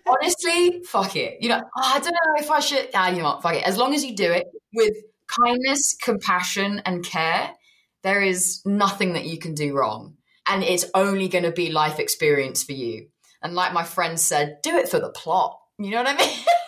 Honestly 0.06 0.82
fuck 0.84 1.16
it. 1.16 1.38
You 1.40 1.50
know 1.50 1.62
oh, 1.64 1.82
i 1.82 1.98
don't 1.98 2.12
know 2.12 2.42
if 2.42 2.50
i 2.50 2.60
should 2.60 2.88
ah, 2.94 3.08
you 3.08 3.18
know 3.18 3.24
what 3.24 3.42
fuck 3.42 3.54
it. 3.54 3.66
As 3.66 3.76
long 3.76 3.94
as 3.94 4.04
you 4.04 4.14
do 4.14 4.30
it 4.30 4.46
with 4.74 4.94
kindness 5.28 5.96
compassion 6.02 6.82
and 6.84 7.04
care 7.04 7.52
there 8.02 8.22
is 8.22 8.62
nothing 8.64 9.14
that 9.14 9.26
you 9.26 9.38
can 9.38 9.54
do 9.54 9.76
wrong. 9.76 10.14
And 10.48 10.62
it's 10.62 10.86
only 10.94 11.28
going 11.28 11.44
to 11.44 11.52
be 11.52 11.70
life 11.70 11.98
experience 11.98 12.62
for 12.62 12.72
you. 12.72 13.08
And 13.42 13.54
like 13.54 13.72
my 13.72 13.84
friend 13.84 14.18
said, 14.18 14.58
do 14.62 14.76
it 14.76 14.88
for 14.88 14.98
the 14.98 15.10
plot. 15.10 15.58
You 15.78 15.90
know 15.90 16.02
what 16.02 16.08
I 16.08 16.16
mean? 16.16 16.38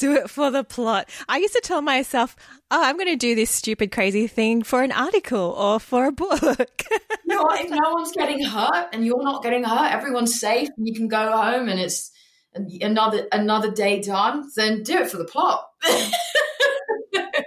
do 0.00 0.14
it 0.14 0.30
for 0.30 0.50
the 0.50 0.64
plot. 0.64 1.08
I 1.28 1.36
used 1.36 1.54
to 1.54 1.60
tell 1.60 1.82
myself, 1.82 2.34
oh, 2.70 2.82
I'm 2.82 2.96
going 2.96 3.08
to 3.08 3.16
do 3.16 3.34
this 3.34 3.50
stupid, 3.50 3.92
crazy 3.92 4.26
thing 4.26 4.62
for 4.62 4.82
an 4.82 4.92
article 4.92 5.54
or 5.56 5.78
for 5.78 6.06
a 6.06 6.12
book. 6.12 6.42
you 6.42 6.98
know 7.26 7.42
what? 7.42 7.60
If 7.60 7.70
no 7.70 7.92
one's 7.92 8.12
getting 8.12 8.42
hurt 8.42 8.88
and 8.92 9.04
you're 9.04 9.22
not 9.22 9.42
getting 9.42 9.62
hurt, 9.62 9.92
everyone's 9.92 10.40
safe 10.40 10.68
and 10.76 10.88
you 10.88 10.94
can 10.94 11.06
go 11.06 11.30
home 11.30 11.68
and 11.68 11.78
it's 11.78 12.10
another 12.54 13.28
another 13.30 13.70
day 13.70 14.00
done, 14.00 14.50
then 14.56 14.82
do 14.82 14.98
it 14.98 15.10
for 15.10 15.18
the 15.18 15.24
plot. 15.24 15.68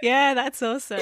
yeah, 0.01 0.33
that's 0.35 0.61
awesome. 0.61 1.01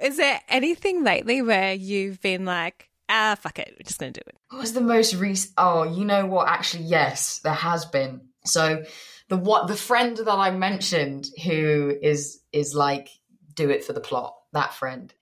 Is 0.00 0.16
there 0.16 0.40
anything 0.48 1.04
lately 1.04 1.42
where 1.42 1.74
you've 1.74 2.20
been 2.20 2.44
like, 2.44 2.88
ah, 3.08 3.36
fuck 3.38 3.58
it, 3.58 3.74
we're 3.78 3.84
just 3.84 4.00
going 4.00 4.12
to 4.12 4.20
do 4.20 4.24
it. 4.26 4.36
What 4.50 4.60
was 4.60 4.72
the 4.72 4.80
most 4.80 5.14
recent? 5.14 5.52
Oh, 5.58 5.84
you 5.84 6.04
know 6.04 6.26
what? 6.26 6.48
Actually, 6.48 6.84
yes, 6.84 7.40
there 7.40 7.52
has 7.52 7.84
been. 7.84 8.22
So 8.44 8.84
the 9.28 9.36
what 9.36 9.68
the 9.68 9.76
friend 9.76 10.16
that 10.16 10.28
I 10.28 10.50
mentioned 10.50 11.28
who 11.44 11.96
is 12.00 12.40
is 12.52 12.74
like 12.74 13.08
do 13.54 13.70
it 13.70 13.84
for 13.84 13.92
the 13.92 14.00
plot. 14.00 14.34
That 14.52 14.74
friend. 14.74 15.12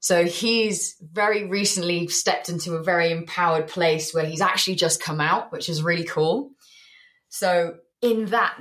So 0.00 0.24
he's 0.24 0.96
very 1.00 1.44
recently 1.46 2.06
stepped 2.06 2.48
into 2.48 2.76
a 2.76 2.82
very 2.82 3.10
empowered 3.10 3.66
place 3.66 4.14
where 4.14 4.24
he's 4.24 4.40
actually 4.40 4.76
just 4.76 5.02
come 5.02 5.20
out, 5.20 5.50
which 5.50 5.68
is 5.68 5.82
really 5.82 6.04
cool. 6.04 6.52
So 7.28 7.74
in 8.00 8.26
that 8.26 8.56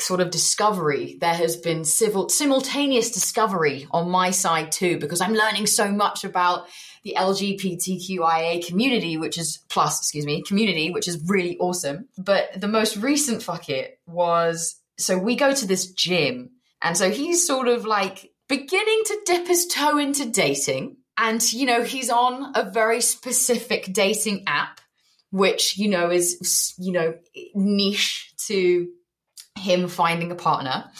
sort 0.00 0.20
of 0.20 0.30
discovery, 0.30 1.18
there 1.20 1.34
has 1.34 1.56
been 1.56 1.84
civil 1.84 2.28
simultaneous 2.28 3.10
discovery 3.10 3.86
on 3.90 4.10
my 4.10 4.30
side 4.30 4.70
too, 4.70 4.98
because 4.98 5.20
I'm 5.20 5.34
learning 5.34 5.66
so 5.66 5.90
much 5.90 6.24
about 6.24 6.66
the 7.02 7.14
LGBTQIA 7.16 8.66
community, 8.66 9.16
which 9.16 9.38
is 9.38 9.60
plus, 9.68 10.00
excuse 10.00 10.26
me, 10.26 10.42
community, 10.42 10.90
which 10.90 11.08
is 11.08 11.20
really 11.28 11.56
awesome. 11.58 12.08
But 12.16 12.60
the 12.60 12.68
most 12.68 12.96
recent 12.96 13.42
fuck 13.42 13.68
it 13.68 13.98
was 14.06 14.76
so 14.98 15.18
we 15.18 15.36
go 15.36 15.52
to 15.52 15.66
this 15.66 15.90
gym, 15.92 16.50
and 16.80 16.96
so 16.96 17.10
he's 17.10 17.46
sort 17.46 17.68
of 17.68 17.84
like 17.84 18.30
beginning 18.48 19.02
to 19.06 19.20
dip 19.26 19.46
his 19.46 19.66
toe 19.66 19.98
into 19.98 20.26
dating. 20.26 20.96
And, 21.18 21.42
you 21.52 21.64
know, 21.64 21.82
he's 21.82 22.10
on 22.10 22.52
a 22.54 22.70
very 22.70 23.00
specific 23.00 23.90
dating 23.90 24.44
app, 24.46 24.82
which, 25.36 25.76
you 25.76 25.88
know, 25.88 26.10
is, 26.10 26.74
you 26.78 26.92
know, 26.92 27.14
niche 27.54 28.32
to 28.46 28.88
him 29.58 29.88
finding 29.88 30.30
a 30.30 30.34
partner 30.34 30.90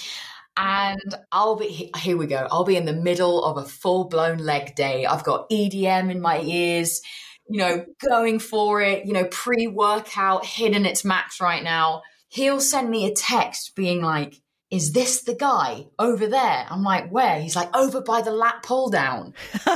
and 0.57 1.15
I'll 1.33 1.57
be 1.57 1.91
here 1.99 2.17
we 2.17 2.27
go. 2.27 2.47
I'll 2.51 2.65
be 2.65 2.77
in 2.77 2.87
the 2.87 2.93
middle 2.93 3.45
of 3.45 3.59
a 3.59 3.69
full 3.69 4.05
blown 4.05 4.39
leg 4.39 4.75
day. 4.75 5.05
I've 5.05 5.25
got 5.25 5.51
EDM 5.51 6.11
in 6.11 6.21
my 6.21 6.41
ears, 6.41 7.03
you 7.49 7.59
know, 7.59 7.85
going 8.09 8.39
for 8.39 8.81
it, 8.81 9.05
you 9.07 9.13
know, 9.13 9.25
pre 9.25 9.67
workout, 9.67 10.47
hitting 10.47 10.87
its 10.87 11.05
max 11.05 11.41
right 11.41 11.63
now. 11.63 12.03
He'll 12.29 12.61
send 12.61 12.91
me 12.91 13.07
a 13.07 13.15
text 13.15 13.77
being 13.77 14.03
like, 14.03 14.41
is 14.71 14.93
this 14.93 15.23
the 15.23 15.35
guy 15.35 15.87
over 15.99 16.27
there? 16.27 16.67
I'm 16.69 16.83
like, 16.83 17.11
where? 17.11 17.41
He's 17.41 17.55
like, 17.55 17.75
over 17.77 18.01
by 18.01 18.23
the 18.23 18.33
lat 18.33 18.63
pull 18.63 18.91
down. 18.91 19.35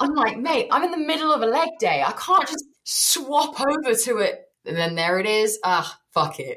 I'm 0.00 0.14
like, 0.14 0.38
mate, 0.38 0.68
I'm 0.70 0.84
in 0.84 0.90
the 0.90 1.06
middle 1.06 1.32
of 1.32 1.42
a 1.42 1.46
leg 1.46 1.70
day. 1.80 2.02
I 2.04 2.12
can't 2.12 2.46
just 2.46 2.64
swap 2.86 3.60
over 3.60 3.94
to 3.94 4.18
it. 4.18 4.42
And 4.64 4.76
then 4.76 4.94
there 4.94 5.18
it 5.18 5.26
is. 5.26 5.58
Ah, 5.62 6.00
fuck 6.14 6.36
it. 6.38 6.56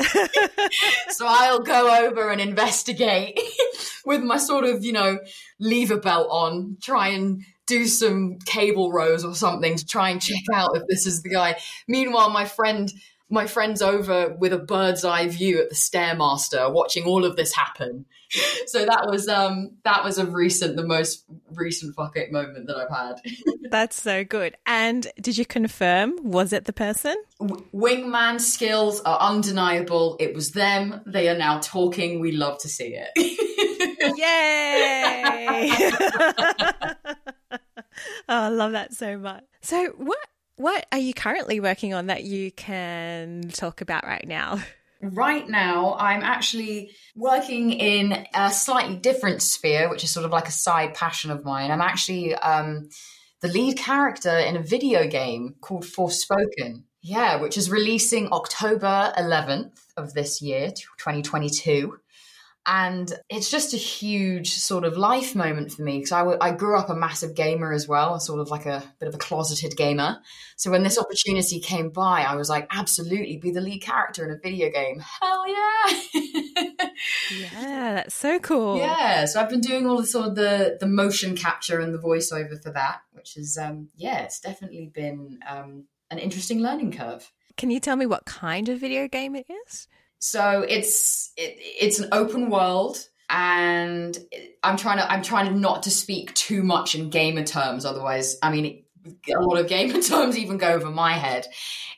so 1.10 1.26
I'll 1.28 1.60
go 1.60 2.06
over 2.06 2.30
and 2.30 2.40
investigate 2.40 3.38
with 4.04 4.22
my 4.22 4.38
sort 4.38 4.64
of, 4.64 4.84
you 4.84 4.92
know, 4.92 5.18
lever 5.58 5.98
belt 5.98 6.28
on, 6.30 6.78
try 6.82 7.08
and 7.08 7.42
do 7.66 7.86
some 7.86 8.38
cable 8.46 8.90
rows 8.90 9.24
or 9.24 9.34
something 9.34 9.76
to 9.76 9.86
try 9.86 10.10
and 10.10 10.20
check 10.20 10.42
out 10.52 10.76
if 10.76 10.82
this 10.88 11.06
is 11.06 11.22
the 11.22 11.30
guy. 11.30 11.56
Meanwhile, 11.86 12.30
my 12.30 12.44
friend 12.44 12.90
my 13.30 13.46
friend's 13.46 13.80
over 13.80 14.34
with 14.38 14.52
a 14.52 14.58
bird's 14.58 15.04
eye 15.04 15.28
view 15.28 15.60
at 15.60 15.68
the 15.68 15.74
stairmaster 15.74 16.72
watching 16.72 17.04
all 17.04 17.24
of 17.24 17.36
this 17.36 17.54
happen. 17.54 18.04
So 18.66 18.84
that 18.84 19.06
was 19.08 19.28
um 19.28 19.72
that 19.84 20.04
was 20.04 20.18
a 20.18 20.26
recent 20.26 20.76
the 20.76 20.86
most 20.86 21.24
recent 21.52 21.94
fuck 21.96 22.16
it 22.16 22.30
moment 22.30 22.66
that 22.66 22.76
i've 22.76 22.90
had. 22.90 23.20
That's 23.70 24.00
so 24.00 24.24
good. 24.24 24.56
And 24.66 25.06
did 25.20 25.38
you 25.38 25.46
confirm 25.46 26.16
was 26.22 26.52
it 26.52 26.64
the 26.64 26.72
person? 26.72 27.16
W- 27.40 27.64
wingman 27.72 28.40
skills 28.40 29.00
are 29.02 29.18
undeniable. 29.18 30.16
It 30.20 30.34
was 30.34 30.52
them. 30.52 31.00
They 31.06 31.28
are 31.28 31.38
now 31.38 31.60
talking. 31.60 32.20
We 32.20 32.32
love 32.32 32.58
to 32.58 32.68
see 32.68 32.96
it. 32.96 33.10
Yay! 34.18 35.70
Oh 38.28 38.44
i 38.44 38.48
love 38.48 38.72
that 38.72 38.94
so 38.94 39.18
much. 39.18 39.44
So 39.60 39.92
what 39.96 40.18
what 40.60 40.86
are 40.92 40.98
you 40.98 41.14
currently 41.14 41.58
working 41.58 41.94
on 41.94 42.06
that 42.06 42.24
you 42.24 42.52
can 42.52 43.48
talk 43.52 43.80
about 43.80 44.04
right 44.04 44.26
now? 44.26 44.60
Right 45.02 45.48
now, 45.48 45.96
I'm 45.98 46.22
actually 46.22 46.90
working 47.16 47.72
in 47.72 48.26
a 48.34 48.50
slightly 48.50 48.96
different 48.96 49.40
sphere, 49.40 49.88
which 49.88 50.04
is 50.04 50.10
sort 50.10 50.26
of 50.26 50.30
like 50.30 50.46
a 50.46 50.52
side 50.52 50.92
passion 50.92 51.30
of 51.30 51.42
mine. 51.42 51.70
I'm 51.70 51.80
actually 51.80 52.34
um, 52.34 52.90
the 53.40 53.48
lead 53.48 53.78
character 53.78 54.36
in 54.36 54.56
a 54.56 54.62
video 54.62 55.08
game 55.08 55.54
called 55.62 55.84
Forspoken. 55.84 56.82
Yeah, 57.00 57.36
which 57.36 57.56
is 57.56 57.70
releasing 57.70 58.30
October 58.30 59.14
11th 59.16 59.72
of 59.96 60.12
this 60.12 60.42
year, 60.42 60.68
2022. 60.68 61.96
And 62.66 63.10
it's 63.30 63.50
just 63.50 63.72
a 63.72 63.78
huge 63.78 64.50
sort 64.50 64.84
of 64.84 64.96
life 64.96 65.34
moment 65.34 65.72
for 65.72 65.82
me 65.82 65.98
because 65.98 66.12
I, 66.12 66.18
w- 66.18 66.38
I 66.40 66.50
grew 66.52 66.78
up 66.78 66.90
a 66.90 66.94
massive 66.94 67.34
gamer 67.34 67.72
as 67.72 67.88
well, 67.88 68.20
sort 68.20 68.38
of 68.38 68.50
like 68.50 68.66
a 68.66 68.84
bit 69.00 69.08
of 69.08 69.14
a 69.14 69.18
closeted 69.18 69.76
gamer. 69.76 70.18
So 70.56 70.70
when 70.70 70.82
this 70.82 70.98
opportunity 70.98 71.58
came 71.58 71.88
by, 71.88 72.22
I 72.22 72.34
was 72.34 72.50
like, 72.50 72.68
absolutely, 72.70 73.38
be 73.38 73.50
the 73.50 73.62
lead 73.62 73.80
character 73.80 74.24
in 74.24 74.30
a 74.30 74.38
video 74.38 74.70
game. 74.70 75.00
Hell 75.00 75.48
yeah. 75.48 76.20
yeah, 77.32 77.94
that's 77.94 78.14
so 78.14 78.38
cool. 78.38 78.76
Yeah, 78.76 79.24
so 79.24 79.40
I've 79.40 79.50
been 79.50 79.62
doing 79.62 79.86
all 79.86 79.96
the 79.96 80.06
sort 80.06 80.26
of 80.26 80.34
the, 80.34 80.76
the 80.78 80.86
motion 80.86 81.34
capture 81.36 81.80
and 81.80 81.94
the 81.94 81.98
voiceover 81.98 82.62
for 82.62 82.70
that, 82.72 83.00
which 83.12 83.38
is, 83.38 83.56
um, 83.56 83.88
yeah, 83.96 84.20
it's 84.20 84.38
definitely 84.38 84.90
been 84.94 85.40
um, 85.48 85.84
an 86.10 86.18
interesting 86.18 86.60
learning 86.60 86.92
curve. 86.92 87.32
Can 87.56 87.70
you 87.70 87.80
tell 87.80 87.96
me 87.96 88.06
what 88.06 88.26
kind 88.26 88.68
of 88.68 88.78
video 88.78 89.08
game 89.08 89.34
it 89.34 89.46
is? 89.66 89.88
So 90.20 90.64
it's 90.68 91.32
it, 91.36 91.56
it's 91.58 91.98
an 91.98 92.08
open 92.12 92.50
world, 92.50 92.98
and 93.28 94.16
I'm 94.62 94.76
trying 94.76 94.98
to 94.98 95.10
I'm 95.10 95.22
trying 95.22 95.46
to 95.46 95.58
not 95.58 95.84
to 95.84 95.90
speak 95.90 96.34
too 96.34 96.62
much 96.62 96.94
in 96.94 97.10
gamer 97.10 97.44
terms. 97.44 97.84
Otherwise, 97.84 98.36
I 98.42 98.52
mean, 98.52 98.84
a 99.06 99.40
lot 99.40 99.58
of 99.58 99.66
gamer 99.66 100.00
terms 100.02 100.38
even 100.38 100.58
go 100.58 100.68
over 100.68 100.90
my 100.90 101.14
head. 101.14 101.46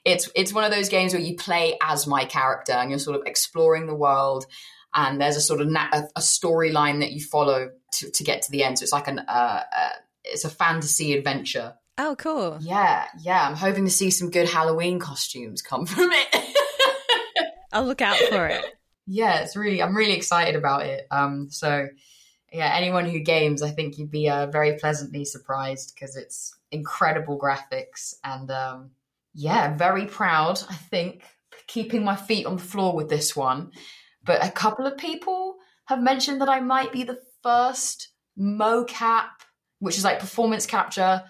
It's 0.05 0.31
it's 0.37 0.53
one 0.53 0.65
of 0.65 0.71
those 0.71 0.89
games 0.89 1.13
where 1.13 1.23
you 1.23 1.37
play 1.37 1.77
as 1.83 2.07
my 2.07 2.25
character 2.25 2.73
and 2.73 2.91
you're 2.91 2.99
sort 3.01 3.19
of 3.19 3.27
exploring 3.27 3.87
the 3.87 3.95
world, 3.95 4.47
and 4.95 5.21
there's 5.21 5.37
a 5.37 5.41
sort 5.41 5.61
of 5.61 5.69
na- 5.69 5.91
a, 5.93 6.21
storyline 6.21 7.01
that 7.01 7.13
you 7.13 7.21
follow 7.21 7.71
to, 7.95 8.11
to 8.11 8.25
get 8.25 8.43
to 8.43 8.51
the 8.53 8.63
end. 8.63 8.79
So 8.79 8.85
it's 8.85 8.93
like 8.93 9.09
an 9.09 9.19
uh, 9.19 9.63
uh, 9.77 9.89
it's 10.25 10.45
a 10.45 10.51
fantasy 10.51 11.13
adventure. 11.17 11.75
Oh, 11.99 12.17
cool. 12.17 12.59
Yeah, 12.61 13.07
yeah. 13.21 13.47
I'm 13.47 13.57
hoping 13.57 13.85
to 13.85 13.91
see 13.91 14.11
some 14.11 14.31
good 14.31 14.49
Halloween 14.49 14.99
costumes 14.99 15.61
come 15.61 15.87
from 15.87 16.11
it. 16.13 16.49
I'll 17.73 17.87
look 17.87 18.03
out 18.03 18.17
for 18.17 18.47
it. 18.47 18.65
yeah, 19.07 19.41
it's 19.41 19.57
really 19.57 19.83
I'm 19.83 19.97
really 19.97 20.13
excited 20.13 20.55
about 20.55 20.87
it. 20.87 21.07
Um, 21.11 21.49
so 21.51 21.89
yeah, 22.53 22.73
anyone 22.75 23.07
who 23.07 23.19
games, 23.21 23.63
I 23.63 23.71
think 23.71 23.97
you'd 23.97 24.11
be 24.11 24.29
uh, 24.29 24.47
very 24.47 24.77
pleasantly 24.79 25.25
surprised 25.25 25.95
because 25.95 26.17
it's 26.17 26.55
incredible 26.71 27.39
graphics 27.39 28.15
and 28.23 28.51
um, 28.51 28.91
yeah, 29.35 29.75
very 29.75 30.07
proud. 30.07 30.63
I 30.69 30.75
think 30.75 31.23
keeping 31.67 32.05
my 32.05 32.17
feet 32.17 32.47
on 32.47 32.57
the 32.57 32.63
floor 32.63 32.95
with 32.95 33.09
this 33.09 33.35
one, 33.35 33.73
but 34.25 34.45
a 34.45 34.51
couple 34.51 34.87
of 34.87 34.99
people 34.99 35.57
have 35.87 36.03
mentioned 36.03 36.41
that 36.43 36.49
I 36.49 36.61
might 36.61 36.93
be 36.93 37.05
the 37.05 37.19
first 37.43 38.09
mocap, 38.39 39.29
which 39.79 39.97
is 39.97 40.05
like 40.05 40.21
performance 40.21 40.67
capture, 40.67 41.23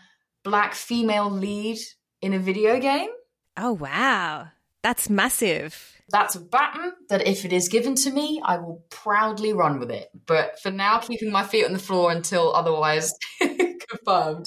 black 0.42 0.74
female 0.74 1.30
lead 1.30 1.78
in 2.20 2.34
a 2.34 2.38
video 2.38 2.80
game. 2.80 3.10
Oh 3.56 3.72
wow, 3.72 4.48
that's 4.82 5.08
massive 5.08 6.01
that's 6.12 6.34
a 6.34 6.40
baton 6.40 6.92
that 7.08 7.26
if 7.26 7.44
it 7.44 7.52
is 7.52 7.68
given 7.68 7.94
to 7.96 8.10
me, 8.10 8.40
I 8.44 8.58
will 8.58 8.84
proudly 8.90 9.52
run 9.52 9.80
with 9.80 9.90
it. 9.90 10.10
But 10.26 10.60
for 10.60 10.70
now, 10.70 10.98
keeping 10.98 11.32
my 11.32 11.42
feet 11.42 11.64
on 11.64 11.72
the 11.72 11.78
floor 11.78 12.12
until 12.12 12.54
otherwise 12.54 13.12
confirmed. 13.40 14.46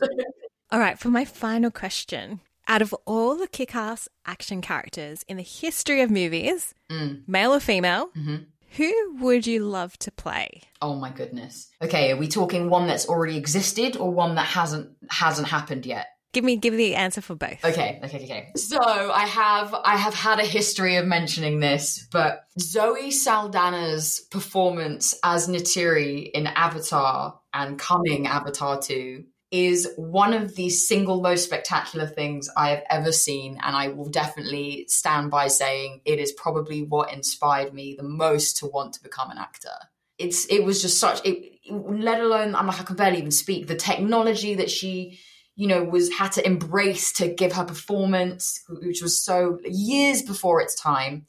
All 0.72 0.80
right, 0.80 0.98
for 0.98 1.10
my 1.10 1.26
final 1.26 1.72
question. 1.72 2.40
Out 2.68 2.82
of 2.82 2.94
all 3.06 3.36
the 3.36 3.48
kick 3.48 3.76
ass 3.76 4.08
action 4.26 4.62
characters 4.62 5.24
in 5.28 5.38
the 5.38 5.44
history 5.44 6.02
of 6.02 6.10
movies, 6.10 6.74
mm. 6.90 7.22
male 7.28 7.54
or 7.54 7.60
female, 7.60 8.10
mm-hmm. 8.18 8.38
who 8.78 9.18
would 9.20 9.46
you 9.46 9.64
love 9.64 9.98
to 10.00 10.12
play? 10.12 10.62
Oh 10.82 10.96
my 10.96 11.12
goodness. 11.12 11.70
Okay, 11.82 12.12
are 12.12 12.18
we 12.18 12.28
talking 12.28 12.70
one 12.70 12.88
that's 12.88 13.08
already 13.08 13.38
existed 13.38 13.98
or 13.98 14.10
one 14.10 14.36
that 14.36 14.48
hasn't 14.48 14.90
hasn't 15.10 15.48
happened 15.48 15.86
yet? 15.86 16.08
Give 16.36 16.44
me 16.44 16.58
give 16.58 16.74
me 16.74 16.90
the 16.90 16.96
answer 16.96 17.22
for 17.22 17.34
both. 17.34 17.64
Okay, 17.64 17.98
okay, 18.04 18.26
okay. 18.26 18.52
So 18.58 18.78
I 18.78 19.26
have 19.26 19.74
I 19.74 19.96
have 19.96 20.14
had 20.14 20.40
a 20.40 20.46
history 20.46 20.98
of 20.98 21.06
mentioning 21.06 21.62
this, 21.62 22.10
but 22.12 22.44
Zoe 22.60 23.08
Saldana's 23.08 24.20
performance 24.32 25.18
as 25.24 25.48
Neytiri 25.48 26.30
in 26.30 26.48
Avatar 26.48 27.40
and 27.54 27.80
coming 27.80 28.28
Avatar 28.28 28.82
2 28.82 29.24
is 29.50 29.88
one 29.96 30.34
of 30.34 30.58
the 30.58 30.70
single 30.70 31.22
most 31.22 31.46
spectacular 31.46 32.06
things 32.06 32.50
I 32.58 32.72
have 32.72 32.84
ever 32.90 33.14
seen, 33.14 33.58
and 33.64 33.74
I 33.74 33.88
will 33.88 34.10
definitely 34.10 34.88
stand 34.90 35.32
by 35.32 35.48
saying 35.48 36.02
it 36.04 36.20
is 36.20 36.34
probably 36.34 36.84
what 36.84 37.14
inspired 37.14 37.74
me 37.74 37.96
the 37.98 38.04
most 38.04 38.58
to 38.58 38.66
want 38.66 38.92
to 38.96 39.04
become 39.04 39.32
an 39.32 39.38
actor. 39.38 39.70
It's 40.18 40.46
it 40.48 40.66
was 40.66 40.82
just 40.82 41.00
such 41.00 41.22
it, 41.24 41.62
let 41.72 42.20
alone 42.20 42.56
I'm 42.56 42.68
like 42.68 42.82
I 42.82 42.84
can 42.84 42.98
barely 42.98 43.20
even 43.20 43.32
speak. 43.32 43.68
The 43.68 43.76
technology 43.76 44.56
that 44.56 44.70
she 44.70 45.18
you 45.56 45.68
know, 45.68 45.84
was 45.84 46.12
had 46.12 46.34
to 46.34 46.46
embrace 46.46 47.14
to 47.14 47.28
give 47.28 47.54
her 47.54 47.64
performance, 47.64 48.62
which 48.70 49.02
was 49.02 49.24
so 49.24 49.60
years 49.66 50.22
before 50.22 50.62
its 50.62 50.76
time. 50.76 51.26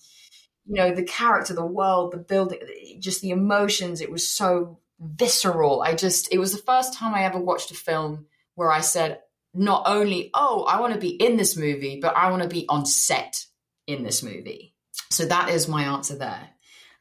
You 0.64 0.74
know, 0.74 0.94
the 0.94 1.04
character, 1.04 1.54
the 1.54 1.64
world, 1.64 2.12
the 2.12 2.18
building, 2.18 2.58
just 2.98 3.20
the 3.22 3.30
emotions. 3.30 4.00
It 4.00 4.10
was 4.10 4.28
so 4.28 4.80
visceral. 4.98 5.82
I 5.82 5.94
just, 5.94 6.32
it 6.32 6.38
was 6.38 6.52
the 6.52 6.62
first 6.62 6.94
time 6.94 7.14
I 7.14 7.22
ever 7.22 7.38
watched 7.38 7.70
a 7.70 7.74
film 7.74 8.26
where 8.56 8.72
I 8.72 8.80
said, 8.80 9.20
not 9.54 9.84
only, 9.86 10.30
oh, 10.34 10.64
I 10.64 10.80
want 10.80 10.92
to 10.94 10.98
be 10.98 11.10
in 11.10 11.36
this 11.36 11.56
movie, 11.56 12.00
but 12.02 12.16
I 12.16 12.30
want 12.30 12.42
to 12.42 12.48
be 12.48 12.66
on 12.68 12.84
set 12.84 13.44
in 13.86 14.02
this 14.02 14.22
movie. 14.22 14.74
So 15.10 15.24
that 15.26 15.50
is 15.50 15.68
my 15.68 15.84
answer 15.84 16.16
there. 16.16 16.48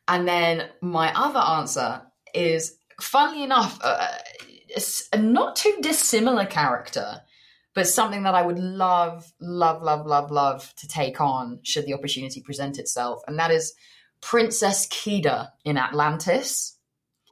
And 0.07 0.27
then 0.27 0.69
my 0.81 1.11
other 1.15 1.39
answer 1.39 2.03
is, 2.33 2.77
funnily 3.01 3.43
enough, 3.43 3.79
uh, 3.83 4.07
a 5.13 5.17
not 5.17 5.55
too 5.55 5.77
dissimilar 5.81 6.45
character, 6.45 7.21
but 7.73 7.87
something 7.87 8.23
that 8.23 8.35
I 8.35 8.41
would 8.41 8.59
love, 8.59 9.31
love, 9.39 9.81
love, 9.81 10.05
love, 10.05 10.31
love 10.31 10.73
to 10.77 10.87
take 10.87 11.19
on 11.19 11.59
should 11.63 11.85
the 11.85 11.93
opportunity 11.93 12.41
present 12.41 12.79
itself. 12.79 13.21
And 13.27 13.37
that 13.39 13.51
is 13.51 13.73
Princess 14.21 14.87
Kida 14.87 15.49
in 15.63 15.77
Atlantis. 15.77 16.77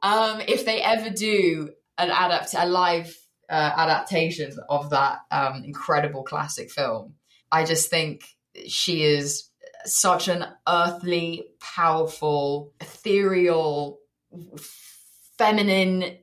Um, 0.02 0.42
if 0.46 0.64
they 0.64 0.82
ever 0.82 1.10
do 1.10 1.70
an 1.96 2.10
adapt 2.10 2.54
a 2.54 2.66
live 2.66 3.16
uh, 3.48 3.72
adaptation 3.76 4.52
of 4.68 4.90
that 4.90 5.20
um, 5.30 5.64
incredible 5.64 6.24
classic 6.24 6.70
film, 6.70 7.14
I 7.50 7.64
just 7.64 7.88
think 7.88 8.24
she 8.66 9.02
is 9.02 9.48
such 9.86 10.28
an 10.28 10.44
earthly, 10.68 11.46
powerful, 11.60 12.72
ethereal, 12.80 13.98
feminine 15.38 16.18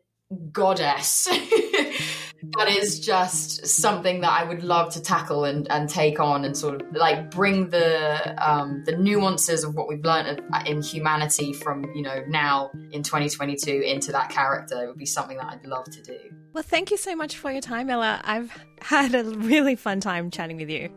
goddess 0.51 1.25
that 2.57 2.69
is 2.69 2.99
just 2.99 3.67
something 3.67 4.21
that 4.21 4.31
I 4.31 4.43
would 4.43 4.63
love 4.63 4.93
to 4.93 5.01
tackle 5.01 5.45
and, 5.45 5.69
and 5.71 5.89
take 5.89 6.19
on 6.19 6.43
and 6.43 6.57
sort 6.57 6.81
of 6.81 6.95
like 6.95 7.29
bring 7.29 7.69
the 7.69 8.35
um, 8.43 8.83
the 8.85 8.95
nuances 8.95 9.63
of 9.63 9.75
what 9.75 9.87
we've 9.87 10.03
learned 10.03 10.41
in 10.65 10.81
humanity 10.81 11.53
from 11.53 11.85
you 11.93 12.01
know 12.01 12.23
now 12.27 12.71
in 12.91 13.03
2022 13.03 13.81
into 13.81 14.11
that 14.11 14.29
character 14.29 14.83
it 14.83 14.87
would 14.87 14.97
be 14.97 15.05
something 15.05 15.37
that 15.37 15.47
I'd 15.47 15.65
love 15.65 15.85
to 15.85 16.01
do. 16.01 16.17
Well, 16.53 16.63
thank 16.63 16.91
you 16.91 16.97
so 16.97 17.15
much 17.15 17.37
for 17.37 17.51
your 17.51 17.61
time, 17.61 17.89
Ella. 17.89 18.21
I've 18.23 18.51
had 18.81 19.15
a 19.15 19.23
really 19.23 19.75
fun 19.75 19.99
time 19.99 20.31
chatting 20.31 20.57
with 20.57 20.69
you. 20.69 20.89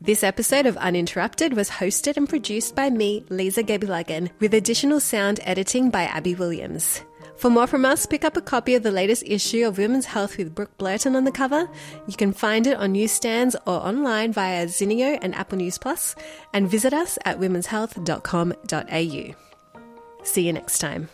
This 0.00 0.24
episode 0.24 0.66
of 0.66 0.76
Uninterrupted 0.78 1.54
was 1.54 1.70
hosted 1.70 2.16
and 2.16 2.28
produced 2.28 2.74
by 2.74 2.90
me, 2.90 3.24
Lisa 3.28 3.62
Gebilagan, 3.62 4.30
with 4.40 4.52
additional 4.52 4.98
sound 4.98 5.38
editing 5.44 5.90
by 5.90 6.02
Abby 6.04 6.34
Williams. 6.34 7.02
For 7.42 7.50
more 7.50 7.66
from 7.66 7.84
us, 7.84 8.06
pick 8.06 8.24
up 8.24 8.36
a 8.36 8.40
copy 8.40 8.76
of 8.76 8.84
the 8.84 8.92
latest 8.92 9.24
issue 9.26 9.66
of 9.66 9.76
Women's 9.76 10.04
Health 10.04 10.36
with 10.36 10.54
Brooke 10.54 10.78
Blurton 10.78 11.16
on 11.16 11.24
the 11.24 11.32
cover. 11.32 11.68
You 12.06 12.14
can 12.14 12.32
find 12.32 12.68
it 12.68 12.76
on 12.76 12.92
newsstands 12.92 13.56
or 13.66 13.84
online 13.84 14.32
via 14.32 14.66
Zinio 14.66 15.18
and 15.20 15.34
Apple 15.34 15.58
News 15.58 15.76
Plus, 15.76 16.14
and 16.54 16.70
visit 16.70 16.94
us 16.94 17.18
at 17.24 17.40
womenshealth.com.au. 17.40 19.34
See 20.22 20.46
you 20.46 20.52
next 20.52 20.78
time. 20.78 21.08